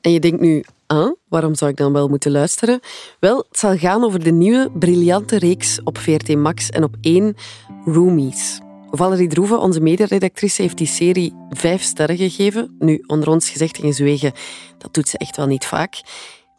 En 0.00 0.12
je 0.12 0.20
denkt 0.20 0.40
nu, 0.40 0.64
ah, 0.86 1.12
waarom 1.28 1.54
zou 1.54 1.70
ik 1.70 1.76
dan 1.76 1.92
wel 1.92 2.08
moeten 2.08 2.30
luisteren? 2.30 2.80
Wel, 3.20 3.44
het 3.48 3.58
zal 3.58 3.76
gaan 3.76 4.04
over 4.04 4.24
de 4.24 4.32
nieuwe 4.32 4.70
briljante 4.74 5.38
reeks 5.38 5.80
op 5.84 5.98
VRT 5.98 6.36
Max 6.36 6.70
en 6.70 6.84
op 6.84 6.96
1 7.00 7.36
Roomies. 7.84 8.60
Valerie 8.90 9.28
Droeven, 9.28 9.60
onze 9.60 9.80
mediaredactrice, 9.80 10.62
heeft 10.62 10.78
die 10.78 10.86
serie 10.86 11.34
vijf 11.50 11.82
sterren 11.82 12.16
gegeven. 12.16 12.76
Nu, 12.78 13.02
onder 13.06 13.28
ons 13.28 13.50
gezegd 13.50 13.78
en 13.78 13.86
gezwegen, 13.86 14.32
dat 14.78 14.94
doet 14.94 15.08
ze 15.08 15.18
echt 15.18 15.36
wel 15.36 15.46
niet 15.46 15.66
vaak. 15.66 16.00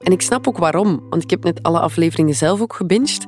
En 0.03 0.11
ik 0.11 0.21
snap 0.21 0.47
ook 0.47 0.57
waarom, 0.57 1.01
want 1.09 1.23
ik 1.23 1.29
heb 1.29 1.43
net 1.43 1.63
alle 1.63 1.79
afleveringen 1.79 2.35
zelf 2.35 2.61
ook 2.61 2.73
gebinged. 2.73 3.25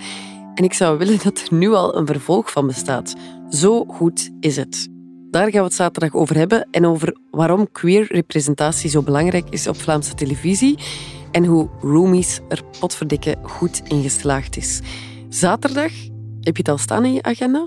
En 0.55 0.63
ik 0.63 0.73
zou 0.73 0.97
willen 0.97 1.19
dat 1.23 1.37
er 1.37 1.57
nu 1.57 1.73
al 1.73 1.97
een 1.97 2.05
vervolg 2.05 2.51
van 2.51 2.67
bestaat. 2.67 3.15
Zo 3.49 3.85
goed 3.85 4.31
is 4.39 4.55
het. 4.55 4.87
Daar 5.31 5.51
gaan 5.51 5.59
we 5.59 5.65
het 5.65 5.73
zaterdag 5.73 6.13
over 6.13 6.35
hebben 6.35 6.67
en 6.71 6.85
over 6.85 7.17
waarom 7.31 7.71
queer 7.71 8.07
representatie 8.13 8.89
zo 8.89 9.01
belangrijk 9.01 9.49
is 9.49 9.67
op 9.67 9.81
Vlaamse 9.81 10.13
televisie 10.13 10.77
en 11.31 11.45
hoe 11.45 11.69
Roomies 11.81 12.39
er 12.47 12.61
potverdikke 12.79 13.35
goed 13.41 13.81
in 13.87 14.01
geslaagd 14.01 14.57
is. 14.57 14.81
Zaterdag, 15.29 15.91
heb 16.41 16.55
je 16.55 16.61
het 16.61 16.69
al 16.69 16.77
staan 16.77 17.05
in 17.05 17.13
je 17.13 17.23
agenda? 17.23 17.65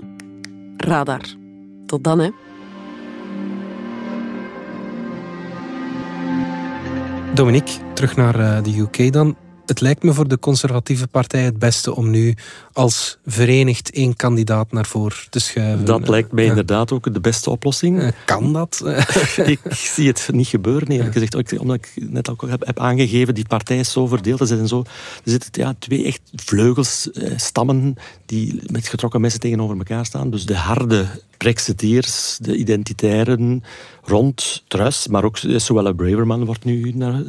Radar. 0.77 1.21
Tot 1.85 2.03
dan, 2.03 2.19
hè. 2.19 2.29
Dominique, 7.33 7.73
terug 7.93 8.15
naar 8.15 8.39
eh, 8.39 8.63
de 8.63 8.77
UK 8.79 9.13
dan. 9.13 9.35
Het 9.65 9.81
lijkt 9.81 10.03
me 10.03 10.13
voor 10.13 10.27
de 10.27 10.39
conservatieve 10.39 11.07
partij 11.07 11.41
het 11.41 11.59
beste 11.59 11.95
om 11.95 12.09
nu 12.09 12.35
als 12.73 13.17
verenigd 13.25 13.91
één 13.91 14.15
kandidaat 14.15 14.71
naar 14.71 14.85
voren 14.85 15.17
te 15.29 15.39
schuiven. 15.39 15.85
Dat 15.85 16.07
lijkt 16.07 16.31
mij 16.31 16.43
Ja. 16.43 16.49
inderdaad 16.49 16.91
ook 16.91 17.13
de 17.13 17.19
beste 17.19 17.49
oplossing. 17.49 17.99
Eh, 18.01 18.07
Kan 18.25 18.53
dat? 18.53 18.83
ik 19.45 19.59
zie 19.69 20.07
het 20.07 20.29
niet 20.31 20.47
gebeuren, 20.47 20.87
eerlijk 20.87 21.13
gezegd. 21.13 21.35
Ook 21.35 21.59
Omdat 21.59 21.75
ik 21.75 21.93
net 22.09 22.27
al 22.27 22.35
heb, 22.47 22.65
heb 22.65 22.79
aangegeven, 22.79 23.33
die 23.35 23.47
partij 23.47 23.79
is 23.79 23.91
zo 23.91 24.07
verdeeld. 24.07 24.39
Er 24.39 24.47
zitten, 24.47 24.67
zo, 24.67 24.79
er 25.23 25.31
zitten 25.31 25.63
ja, 25.63 25.73
twee 25.79 26.05
echt 26.05 26.21
vleugels, 26.35 27.11
eh, 27.11 27.31
stammen, 27.35 27.95
die 28.25 28.61
met 28.71 28.87
getrokken 28.87 29.21
messen 29.21 29.41
tegenover 29.41 29.77
elkaar 29.77 30.05
staan. 30.05 30.29
Dus 30.29 30.45
de 30.45 30.55
harde 30.57 31.05
Brexiteers, 31.37 32.37
de 32.41 32.55
identitairen 32.55 33.63
rond 34.09 34.63
Truss, 34.67 35.07
maar 35.07 35.23
ook 35.23 35.37
eh, 35.37 35.57
Suella 35.57 35.91
Braverman 35.91 36.45
wordt 36.45 36.65
nu, 36.65 36.91
naar, 36.95 37.23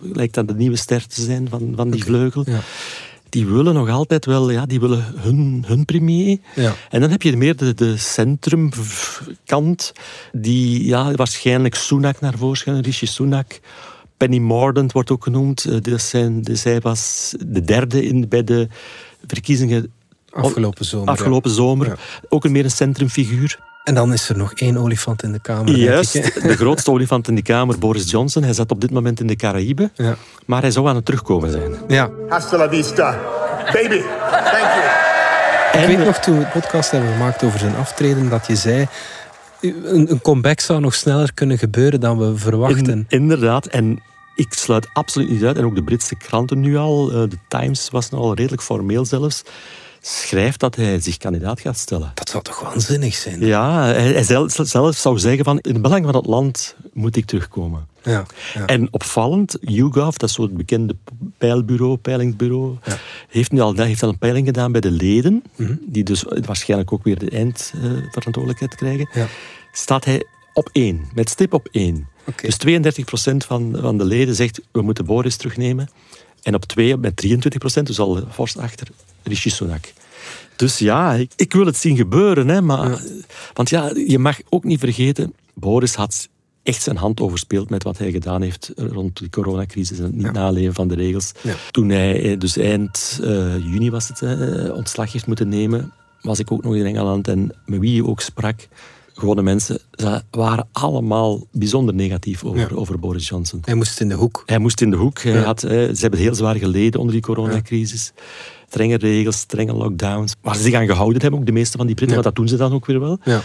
lijkt 0.00 0.34
dat 0.34 0.48
de 0.48 0.54
nieuwe 0.54 0.76
ster 0.76 1.06
te 1.06 1.20
zijn 1.22 1.48
van, 1.48 1.72
van 1.76 1.90
die 1.90 2.04
vleugel. 2.04 2.42
Ja. 2.46 2.60
Die 3.28 3.46
willen 3.46 3.74
nog 3.74 3.88
altijd 3.88 4.24
wel, 4.24 4.50
ja, 4.50 4.66
die 4.66 4.80
willen 4.80 5.04
hun, 5.16 5.64
hun 5.66 5.84
premier. 5.84 6.38
Ja. 6.54 6.74
En 6.90 7.00
dan 7.00 7.10
heb 7.10 7.22
je 7.22 7.36
meer 7.36 7.56
de, 7.56 7.74
de 7.74 7.96
centrumkant, 7.96 9.92
die 10.32 10.84
ja, 10.84 11.12
waarschijnlijk 11.12 11.74
Sunak 11.74 12.20
naar 12.20 12.38
voren 12.38 12.56
schuiven, 12.56 12.84
Rishi 12.84 13.06
Sunak. 13.06 13.60
Penny 14.16 14.38
Mordaunt 14.38 14.92
wordt 14.92 15.10
ook 15.10 15.24
genoemd. 15.24 15.84
Dat 15.84 16.00
zijn, 16.00 16.42
de, 16.42 16.56
zij 16.56 16.80
was 16.80 17.34
de 17.46 17.60
derde 17.60 18.04
in, 18.04 18.28
bij 18.28 18.44
de 18.44 18.68
verkiezingen 19.26 19.92
Afgelopen 20.30 20.84
zomer. 20.84 21.08
afgelopen 21.08 21.50
zomer. 21.50 21.86
Ja. 21.86 21.96
Ook 22.28 22.44
een 22.44 22.52
meer 22.52 22.64
een 22.64 22.70
centrumfiguur. 22.70 23.58
En 23.84 23.94
dan 23.94 24.12
is 24.12 24.28
er 24.28 24.36
nog 24.36 24.52
één 24.52 24.76
olifant 24.76 25.22
in 25.22 25.32
de 25.32 25.38
kamer. 25.38 25.64
denk 25.66 25.76
Juist, 25.78 26.12
de 26.42 26.56
grootste 26.56 26.90
olifant 26.90 27.28
in 27.28 27.34
die 27.34 27.44
kamer, 27.44 27.78
Boris 27.78 28.10
Johnson. 28.10 28.42
Hij 28.42 28.52
zit 28.52 28.70
op 28.70 28.80
dit 28.80 28.90
moment 28.90 29.20
in 29.20 29.26
de 29.26 29.36
Caraïben. 29.36 29.92
Ja. 29.94 30.16
Maar 30.46 30.60
hij 30.60 30.70
zou 30.70 30.88
aan 30.88 30.94
het 30.94 31.04
terugkomen 31.04 31.50
zijn. 31.50 31.72
Ja. 31.88 32.10
Hasta 32.28 32.56
la 32.56 32.68
vista, 32.68 33.18
baby. 33.72 34.00
Thank 34.30 34.72
you. 34.74 35.82
Ik 35.82 35.86
weet 35.96 36.06
nog 36.06 36.18
toen 36.18 36.38
we 36.38 36.44
het 36.44 36.52
podcast 36.52 36.90
hebben 36.90 37.12
gemaakt 37.12 37.42
over 37.44 37.58
zijn 37.58 37.76
aftreden, 37.76 38.28
dat 38.28 38.46
je 38.46 38.56
zei. 38.56 38.86
Een, 39.60 40.10
een 40.10 40.20
comeback 40.22 40.60
zou 40.60 40.80
nog 40.80 40.94
sneller 40.94 41.34
kunnen 41.34 41.58
gebeuren 41.58 42.00
dan 42.00 42.18
we 42.18 42.36
verwachten. 42.38 42.86
In- 42.90 43.04
inderdaad. 43.08 43.66
En 43.66 44.02
ik 44.34 44.52
sluit 44.52 44.88
absoluut 44.92 45.30
niet 45.30 45.44
uit. 45.44 45.56
En 45.58 45.64
ook 45.64 45.74
de 45.74 45.82
Britse 45.82 46.16
kranten 46.16 46.60
nu 46.60 46.76
al. 46.76 47.10
eh, 47.10 47.16
De 47.28 47.38
Times 47.48 47.88
was 47.90 48.10
nu 48.10 48.18
al 48.18 48.34
redelijk 48.34 48.62
formeel 48.62 49.04
zelfs. 49.04 49.42
Schrijft 50.06 50.60
dat 50.60 50.76
hij 50.76 51.00
zich 51.00 51.16
kandidaat 51.16 51.60
gaat 51.60 51.78
stellen. 51.78 52.10
Dat 52.14 52.28
zou 52.28 52.42
toch 52.42 52.60
waanzinnig 52.60 53.14
zijn? 53.14 53.40
Ja, 53.40 53.82
hij, 53.84 54.12
hij 54.12 54.22
zelf, 54.22 54.58
zelf 54.62 54.96
zou 54.96 55.18
zeggen 55.18 55.44
van 55.44 55.58
in 55.58 55.72
het 55.72 55.82
belang 55.82 56.04
van 56.04 56.14
het 56.16 56.26
land 56.26 56.76
moet 56.92 57.16
ik 57.16 57.24
terugkomen. 57.24 57.86
Ja, 58.02 58.26
ja. 58.54 58.66
En 58.66 58.88
opvallend, 58.90 59.56
YouGov, 59.60 60.16
dat 60.16 60.28
is 60.28 60.38
bekende 60.50 60.96
peilbureau, 61.38 61.96
peilingsbureau, 61.96 62.76
heeft 63.28 63.52
nu 63.52 63.60
al, 63.60 63.74
heeft 63.74 64.02
al 64.02 64.08
een 64.08 64.18
peiling 64.18 64.46
gedaan 64.46 64.72
bij 64.72 64.80
de 64.80 64.90
leden, 64.90 65.42
Mhm. 65.56 65.74
die 65.80 66.04
dus 66.04 66.24
waarschijnlijk 66.46 66.92
ook 66.92 67.04
weer 67.04 67.18
de 67.18 67.30
eindverantwoordelijkheid 67.30 68.74
krijgen. 68.74 69.08
Ja. 69.12 69.26
Staat 69.72 70.04
hij 70.04 70.26
op 70.52 70.68
één, 70.72 71.08
met 71.14 71.28
stip 71.28 71.52
op 71.52 71.68
één. 71.70 72.08
Dus 72.42 72.56
32% 72.56 73.44
van, 73.46 73.76
van 73.80 73.98
de 73.98 74.04
leden 74.04 74.34
zegt 74.34 74.60
we 74.72 74.82
moeten 74.82 75.04
Boris 75.04 75.36
terugnemen. 75.36 75.88
En 76.42 76.54
op 76.54 76.64
twee, 76.64 76.96
met 76.96 77.16
23%, 77.16 77.86
dus 77.86 77.98
al 77.98 78.20
fors 78.30 78.56
achter, 78.56 78.88
Rishi 79.24 79.50
Sunak. 79.50 79.92
Dus 80.56 80.78
ja, 80.78 81.12
ik, 81.12 81.32
ik 81.36 81.52
wil 81.52 81.66
het 81.66 81.76
zien 81.76 81.96
gebeuren. 81.96 82.48
Hè, 82.48 82.60
maar, 82.62 83.02
Want 83.54 83.70
ja, 83.70 83.92
je 84.06 84.18
mag 84.18 84.38
ook 84.48 84.64
niet 84.64 84.80
vergeten, 84.80 85.34
Boris 85.54 85.94
had 85.94 86.28
echt 86.62 86.82
zijn 86.82 86.96
hand 86.96 87.20
overspeeld 87.20 87.70
met 87.70 87.82
wat 87.82 87.98
hij 87.98 88.10
gedaan 88.10 88.42
heeft 88.42 88.72
rond 88.76 89.18
de 89.18 89.30
coronacrisis 89.30 89.98
en 89.98 90.04
het 90.04 90.14
niet 90.14 90.32
naleven 90.32 90.74
van 90.74 90.88
de 90.88 90.94
regels. 90.94 91.32
Toen 91.70 91.88
hij 91.88 92.22
eh, 92.22 92.38
dus 92.38 92.56
eind 92.56 93.20
uh, 93.22 93.58
juni 93.58 93.90
was 93.90 94.08
het, 94.08 94.20
uh, 94.20 94.74
ontslag 94.74 95.12
heeft 95.12 95.26
moeten 95.26 95.48
nemen, 95.48 95.92
was 96.20 96.38
ik 96.38 96.52
ook 96.52 96.62
nog 96.62 96.74
in 96.74 96.86
Engeland 96.86 97.28
en 97.28 97.54
met 97.64 97.80
wie 97.80 97.94
je 97.94 98.06
ook 98.06 98.20
sprak, 98.20 98.68
gewone 99.14 99.42
mensen, 99.42 99.78
ze 99.90 100.22
waren 100.30 100.68
allemaal 100.72 101.46
bijzonder 101.52 101.94
negatief 101.94 102.44
over, 102.44 102.76
over 102.76 102.98
Boris 102.98 103.28
Johnson. 103.28 103.60
Hij 103.64 103.74
moest 103.74 104.00
in 104.00 104.08
de 104.08 104.14
hoek. 104.14 104.42
Hij 104.46 104.58
moest 104.58 104.80
in 104.80 104.90
de 104.90 104.96
hoek. 104.96 105.18
Hij 105.18 105.42
had, 105.42 105.60
ze 105.60 105.96
hebben 105.98 106.20
heel 106.20 106.34
zwaar 106.34 106.56
geleden 106.56 107.00
onder 107.00 107.12
die 107.14 107.22
coronacrisis. 107.22 108.12
Strenge 108.74 108.96
regels, 108.96 109.38
strenge 109.38 109.72
lockdowns. 109.72 110.34
Waar 110.40 110.56
ze 110.56 110.62
zich 110.62 110.74
aan 110.74 110.86
gehouden 110.86 111.20
hebben, 111.20 111.40
ook 111.40 111.46
de 111.46 111.52
meeste 111.52 111.76
van 111.76 111.86
die 111.86 111.94
Britten, 111.94 112.22
want 112.22 112.28
dat 112.28 112.36
doen 112.36 112.48
ze 112.48 112.56
dan 112.56 112.72
ook 112.72 112.86
weer 112.86 113.00
wel. 113.00 113.18
Ja. 113.24 113.40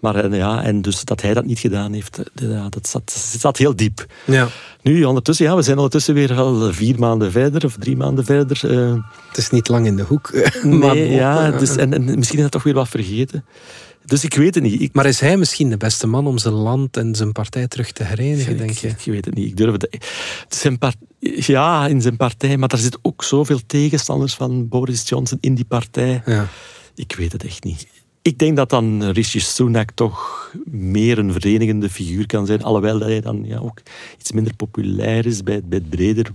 Maar 0.00 0.14
en, 0.14 0.32
ja, 0.32 0.62
en 0.62 0.82
dus 0.82 1.04
dat 1.04 1.22
hij 1.22 1.34
dat 1.34 1.44
niet 1.44 1.58
gedaan 1.58 1.92
heeft, 1.92 2.20
ja, 2.34 2.68
dat 2.68 2.86
zat, 2.86 3.34
zat 3.38 3.56
heel 3.56 3.76
diep. 3.76 4.06
Ja. 4.24 4.48
Nu, 4.82 5.04
ondertussen, 5.04 5.46
ja, 5.46 5.56
we 5.56 5.62
zijn 5.62 5.76
ondertussen 5.76 6.14
weer 6.14 6.34
al 6.34 6.72
vier 6.72 6.98
maanden 6.98 7.30
verder 7.32 7.64
of 7.64 7.76
drie 7.78 7.96
maanden 7.96 8.24
verder. 8.24 8.60
Uh, 8.64 8.94
het 9.28 9.36
is 9.36 9.50
niet 9.50 9.68
lang 9.68 9.86
in 9.86 9.96
de 9.96 10.02
hoek. 10.02 10.30
Nee, 10.62 10.78
maar, 10.78 10.96
ja, 10.96 11.50
dus, 11.50 11.76
en, 11.76 11.92
en 11.92 12.04
misschien 12.04 12.36
is 12.36 12.42
dat 12.42 12.52
toch 12.52 12.62
weer 12.62 12.74
wat 12.74 12.88
vergeten. 12.88 13.44
Dus 14.04 14.24
ik 14.24 14.34
weet 14.34 14.54
het 14.54 14.64
niet. 14.64 14.80
Ik... 14.80 14.92
Maar 14.92 15.06
is 15.06 15.20
hij 15.20 15.36
misschien 15.36 15.70
de 15.70 15.76
beste 15.76 16.06
man 16.06 16.26
om 16.26 16.38
zijn 16.38 16.54
land 16.54 16.96
en 16.96 17.14
zijn 17.14 17.32
partij 17.32 17.68
terug 17.68 17.92
te 17.92 18.04
herenigen, 18.04 18.56
denk 18.56 18.70
je? 18.70 18.88
Ik, 18.88 18.98
ik, 18.98 19.12
weet 19.12 19.24
het 19.24 19.34
niet. 19.34 19.46
Ik 19.46 19.56
durf 19.56 19.72
het... 19.72 20.06
Zijn 20.48 20.78
part... 20.78 20.96
Ja, 21.20 21.86
in 21.86 22.02
zijn 22.02 22.16
partij, 22.16 22.56
maar 22.56 22.68
er 22.68 22.78
zitten 22.78 23.00
ook 23.02 23.24
zoveel 23.24 23.60
tegenstanders 23.66 24.34
van 24.34 24.68
Boris 24.68 25.08
Johnson 25.08 25.38
in 25.40 25.54
die 25.54 25.64
partij. 25.64 26.22
Ja. 26.26 26.48
Ik 26.94 27.14
weet 27.16 27.32
het 27.32 27.44
echt 27.44 27.64
niet. 27.64 27.86
Ik 28.22 28.38
denk 28.38 28.56
dat 28.56 28.70
dan 28.70 29.04
Rishi 29.04 29.40
Sunak 29.40 29.90
toch 29.90 30.50
meer 30.70 31.18
een 31.18 31.32
verenigende 31.32 31.90
figuur 31.90 32.26
kan 32.26 32.46
zijn. 32.46 32.62
Alhoewel 32.62 32.98
dat 32.98 33.08
hij 33.08 33.20
dan 33.20 33.44
ja, 33.44 33.58
ook 33.58 33.82
iets 34.18 34.32
minder 34.32 34.56
populair 34.56 35.26
is 35.26 35.42
bij, 35.42 35.60
bij 35.64 35.78
het 35.78 35.90
breder 35.90 36.30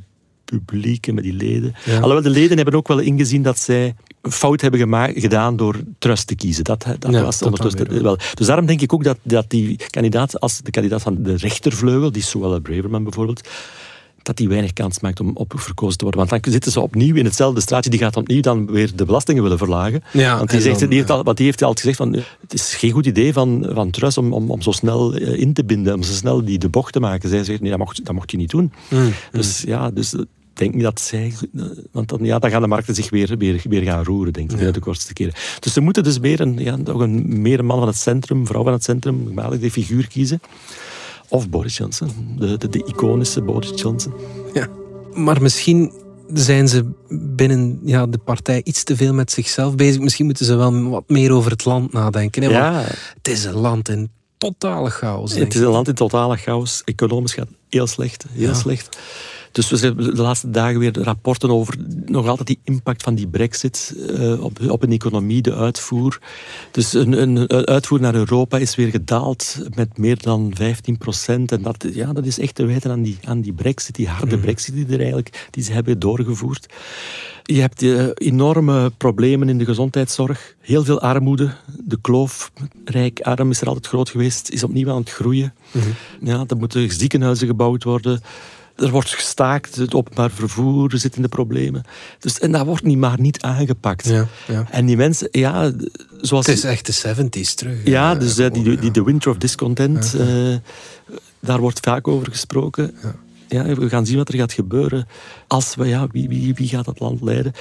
publiek 0.49 1.07
en 1.07 1.13
met 1.13 1.23
die 1.23 1.33
leden. 1.33 1.73
Alhoewel 1.85 2.21
de 2.21 2.29
leden 2.29 2.55
hebben 2.55 2.75
ook 2.75 2.87
wel 2.87 2.99
ingezien 2.99 3.43
dat 3.43 3.59
zij 3.59 3.95
een 4.21 4.31
fout 4.31 4.61
hebben 4.61 4.79
gemaakt, 4.79 5.19
gedaan 5.19 5.55
door 5.55 5.75
Trust 5.99 6.27
te 6.27 6.35
kiezen. 6.35 6.63
Dat, 6.63 6.85
dat 6.99 7.21
was 7.21 7.41
ondertussen 7.41 8.03
wel. 8.03 8.17
Dus 8.33 8.47
daarom 8.47 8.65
denk 8.65 8.81
ik 8.81 8.93
ook 8.93 9.03
dat, 9.03 9.17
dat 9.23 9.49
die 9.49 9.79
kandidaat, 9.89 10.39
als 10.39 10.61
de 10.61 10.71
kandidaat 10.71 11.01
van 11.01 11.23
de 11.23 11.35
rechtervleugel, 11.35 12.11
die 12.11 12.23
Suella 12.23 12.59
Braverman 12.59 13.03
bijvoorbeeld, 13.03 13.47
dat 14.23 14.37
die 14.37 14.47
weinig 14.47 14.73
kans 14.73 14.99
maakt 14.99 15.19
om 15.19 15.31
op 15.33 15.53
verkozen 15.55 15.97
te 15.97 16.03
worden. 16.03 16.27
Want 16.27 16.43
dan 16.43 16.53
zitten 16.53 16.71
ze 16.71 16.79
opnieuw 16.79 17.15
in 17.15 17.25
hetzelfde 17.25 17.61
straatje. 17.61 17.89
Die 17.89 17.99
gaat 17.99 18.15
opnieuw 18.17 18.41
dan 18.41 18.71
weer 18.71 18.95
de 18.95 19.05
belastingen 19.05 19.43
willen 19.43 19.57
verlagen. 19.57 20.03
Ja, 20.13 20.37
want, 20.37 20.49
die 20.49 20.61
zegt, 20.61 20.79
die 20.79 20.97
heeft 20.97 21.09
al, 21.09 21.23
want 21.23 21.37
die 21.37 21.45
heeft 21.45 21.61
altijd 21.61 21.79
gezegd 21.79 21.97
van 21.97 22.23
het 22.41 22.53
is 22.53 22.75
geen 22.75 22.91
goed 22.91 23.05
idee 23.05 23.33
van, 23.33 23.69
van 23.73 23.89
Truss 23.89 24.17
om, 24.17 24.33
om, 24.33 24.51
om 24.51 24.61
zo 24.61 24.71
snel 24.71 25.13
eh, 25.15 25.39
in 25.39 25.53
te 25.53 25.63
binden, 25.63 25.93
om 25.93 26.03
zo 26.03 26.13
snel 26.13 26.43
die 26.43 26.57
de 26.57 26.69
bocht 26.69 26.93
te 26.93 26.99
maken. 26.99 27.29
Zij 27.29 27.43
zegt, 27.43 27.61
nee, 27.61 27.69
dat 27.69 27.79
mocht, 27.79 28.05
dat 28.05 28.15
mocht 28.15 28.31
je 28.31 28.37
niet 28.37 28.49
doen. 28.49 28.71
Mm, 28.89 29.13
dus 29.31 29.61
ja, 29.61 29.91
dus 29.91 30.15
denk 30.59 30.73
niet 30.73 30.83
dat 30.83 31.01
zij... 31.01 31.33
Want 31.91 32.09
dan, 32.09 32.19
ja, 32.21 32.39
dan 32.39 32.49
gaan 32.49 32.61
de 32.61 32.67
markten 32.67 32.95
zich 32.95 33.09
weer, 33.09 33.37
weer, 33.37 33.61
weer 33.69 33.81
gaan 33.81 34.03
roeren, 34.03 34.33
denk 34.33 34.51
ik, 34.51 34.73
de 34.73 34.79
kortste 34.79 35.13
keren. 35.13 35.33
Dus 35.59 35.73
ze 35.73 35.81
moeten 35.81 36.03
dus 36.03 36.19
meer 36.19 36.39
een, 36.39 36.57
ja, 36.59 36.77
een, 36.85 37.41
meer 37.41 37.59
een 37.59 37.65
man 37.65 37.79
van 37.79 37.87
het 37.87 37.97
centrum, 37.97 38.47
vrouw 38.47 38.63
van 38.63 38.73
het 38.73 38.83
centrum, 38.83 39.27
gemakkelijk 39.27 39.61
die 39.61 39.71
figuur 39.71 40.07
kiezen. 40.07 40.41
Of 41.27 41.49
Boris 41.49 41.77
Johnson, 41.77 42.09
de, 42.37 42.57
de, 42.57 42.69
de 42.69 42.83
iconische 42.85 43.41
Boris 43.41 43.81
Johnson. 43.81 44.13
Ja, 44.53 44.67
maar 45.13 45.41
misschien 45.41 45.91
zijn 46.33 46.67
ze 46.67 46.85
binnen 47.09 47.79
ja, 47.83 48.05
de 48.05 48.17
partij 48.17 48.61
iets 48.63 48.83
te 48.83 48.95
veel 48.95 49.13
met 49.13 49.31
zichzelf 49.31 49.75
bezig. 49.75 50.01
Misschien 50.01 50.25
moeten 50.25 50.45
ze 50.45 50.55
wel 50.55 50.89
wat 50.89 51.03
meer 51.07 51.31
over 51.31 51.51
het 51.51 51.65
land 51.65 51.93
nadenken. 51.93 52.43
Hè? 52.43 52.49
Ja. 52.49 52.83
Het 53.13 53.27
is 53.27 53.43
een 53.43 53.55
land 53.55 53.89
in 53.89 54.09
totale 54.37 54.89
chaos. 54.89 55.33
Het 55.33 55.55
is 55.55 55.61
een 55.61 55.67
land 55.67 55.87
in 55.87 55.93
totale 55.93 56.37
chaos. 56.37 56.81
Economisch 56.85 57.33
gaat 57.33 57.47
heel 57.69 57.87
slecht. 57.87 58.25
Heel 58.29 58.47
ja. 58.47 58.53
slecht. 58.53 58.97
Dus 59.51 59.69
we 59.69 59.77
hebben 59.77 60.15
de 60.15 60.21
laatste 60.21 60.49
dagen 60.49 60.79
weer 60.79 61.03
rapporten 61.03 61.49
over 61.49 61.75
nog 62.05 62.27
altijd 62.27 62.47
die 62.47 62.59
impact 62.63 63.03
van 63.03 63.15
die 63.15 63.27
brexit 63.27 63.93
uh, 63.97 64.43
op, 64.43 64.59
op 64.69 64.83
een 64.83 64.91
economie, 64.91 65.41
de 65.41 65.55
uitvoer. 65.55 66.19
Dus 66.71 66.93
een, 66.93 67.21
een, 67.21 67.49
uitvoer 67.49 67.99
naar 67.99 68.15
Europa 68.15 68.57
is 68.57 68.75
weer 68.75 68.89
gedaald 68.89 69.57
met 69.75 69.97
meer 69.97 70.21
dan 70.21 70.51
15 70.55 70.97
procent. 70.97 71.51
En 71.51 71.61
dat, 71.61 71.85
ja, 71.93 72.13
dat 72.13 72.25
is 72.25 72.39
echt 72.39 72.55
te 72.55 72.65
wijten 72.65 72.91
aan 72.91 73.01
die, 73.01 73.17
aan 73.23 73.41
die 73.41 73.53
brexit, 73.53 73.95
die 73.95 74.07
harde 74.07 74.35
mm. 74.35 74.41
brexit 74.41 74.73
die, 74.73 74.85
er 74.85 74.99
eigenlijk, 74.99 75.47
die 75.51 75.63
ze 75.63 75.71
hebben 75.71 75.99
doorgevoerd. 75.99 76.73
Je 77.43 77.61
hebt 77.61 77.81
uh, 77.81 78.07
enorme 78.13 78.91
problemen 78.97 79.49
in 79.49 79.57
de 79.57 79.65
gezondheidszorg. 79.65 80.55
Heel 80.59 80.83
veel 80.83 81.01
armoede. 81.01 81.51
De 81.85 81.97
kloof 82.01 82.51
rijk-arm 82.85 83.49
is 83.49 83.61
er 83.61 83.67
altijd 83.67 83.87
groot 83.87 84.09
geweest. 84.09 84.49
Is 84.49 84.63
opnieuw 84.63 84.89
aan 84.89 84.99
het 84.99 85.11
groeien. 85.11 85.53
Mm 85.71 85.81
-hmm. 85.81 86.27
ja, 86.27 86.43
er 86.47 86.57
moeten 86.57 86.91
ziekenhuizen 86.91 87.47
gebouwd 87.47 87.83
worden 87.83 88.21
er 88.79 88.89
wordt 88.89 89.13
gestaakt, 89.13 89.75
het 89.75 89.93
openbaar 89.93 90.31
vervoer 90.31 90.91
zit 90.95 91.15
in 91.15 91.21
de 91.21 91.27
problemen. 91.27 91.83
Dus, 92.19 92.39
en 92.39 92.51
dat 92.51 92.65
wordt 92.65 92.83
niet 92.83 92.97
maar 92.97 93.19
niet 93.19 93.41
aangepakt. 93.41 94.07
Ja, 94.07 94.27
ja. 94.47 94.65
En 94.71 94.85
die 94.85 94.97
mensen, 94.97 95.27
ja, 95.31 95.71
zoals... 96.21 96.45
Het 96.45 96.57
is 96.57 96.63
echt 96.63 97.03
de 97.03 97.15
70s 97.15 97.53
terug. 97.53 97.77
Ja, 97.83 98.15
dus 98.15 98.39
uh, 98.39 98.51
die, 98.51 98.91
die, 98.91 99.03
Winter 99.03 99.31
of 99.31 99.37
Discontent, 99.37 100.15
uh, 100.15 100.55
daar 101.39 101.59
wordt 101.59 101.79
vaak 101.79 102.07
over 102.07 102.27
gesproken 102.31 102.95
ja, 103.49 103.63
we 103.75 103.89
gaan 103.89 104.05
zien 104.05 104.17
wat 104.17 104.29
er 104.29 104.37
gaat 104.37 104.53
gebeuren. 104.53 105.07
Als 105.47 105.75
we, 105.75 105.87
ja, 105.87 106.07
wie, 106.11 106.27
wie, 106.29 106.53
wie 106.53 106.67
gaat 106.67 106.85
dat 106.85 106.99
land 106.99 107.21
leiden? 107.21 107.51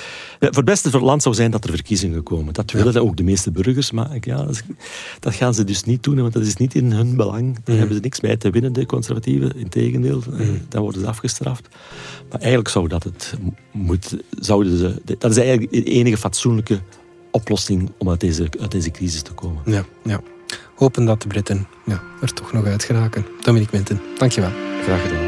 Ja, 0.40 0.46
voor 0.46 0.56
het 0.56 0.64
beste 0.64 0.90
voor 0.90 1.00
het 1.00 1.08
land 1.08 1.22
zou 1.22 1.34
zijn 1.34 1.50
dat 1.50 1.64
er 1.64 1.70
verkiezingen 1.70 2.22
komen. 2.22 2.54
Dat 2.54 2.70
willen 2.70 2.92
ja. 2.92 3.00
ook 3.00 3.16
de 3.16 3.22
meeste 3.22 3.50
burgers. 3.50 3.90
Maar 3.90 4.16
ja, 4.20 4.46
dat 5.20 5.34
gaan 5.34 5.54
ze 5.54 5.64
dus 5.64 5.84
niet 5.84 6.02
doen, 6.02 6.20
want 6.20 6.32
dat 6.32 6.42
is 6.42 6.56
niet 6.56 6.74
in 6.74 6.92
hun 6.92 7.16
belang. 7.16 7.54
Daar 7.54 7.62
Mm. 7.74 7.78
hebben 7.78 7.96
ze 7.96 8.02
niks 8.02 8.20
bij 8.20 8.36
te 8.36 8.50
winnen, 8.50 8.72
de 8.72 8.86
conservatieven. 8.86 9.56
Integendeel, 9.56 10.22
Mm. 10.30 10.60
dan 10.68 10.82
worden 10.82 11.00
ze 11.00 11.06
afgestraft. 11.06 11.68
Maar 12.30 12.38
eigenlijk 12.40 12.68
zou 12.68 12.88
dat 12.88 13.04
het 13.04 13.34
moet, 13.72 14.16
zouden 14.40 14.78
ze... 14.78 15.16
Dat 15.18 15.30
is 15.30 15.36
eigenlijk 15.36 15.70
de 15.70 15.82
enige 15.84 16.16
fatsoenlijke 16.16 16.80
oplossing 17.30 17.90
om 17.98 18.08
uit 18.08 18.20
deze, 18.20 18.46
uit 18.60 18.70
deze 18.70 18.90
crisis 18.90 19.22
te 19.22 19.32
komen. 19.32 19.62
Ja, 19.64 19.84
ja. 20.04 20.20
Hopen 20.74 21.04
dat 21.04 21.22
de 21.22 21.28
Britten 21.28 21.66
ja, 21.86 22.02
er 22.20 22.32
toch 22.32 22.52
nog 22.52 22.64
uit 22.64 22.84
geraken. 22.84 23.26
Dominique 23.42 23.76
Minten, 23.76 24.00
dankjewel. 24.18 24.50
Graag 24.82 25.02
gedaan. 25.02 25.27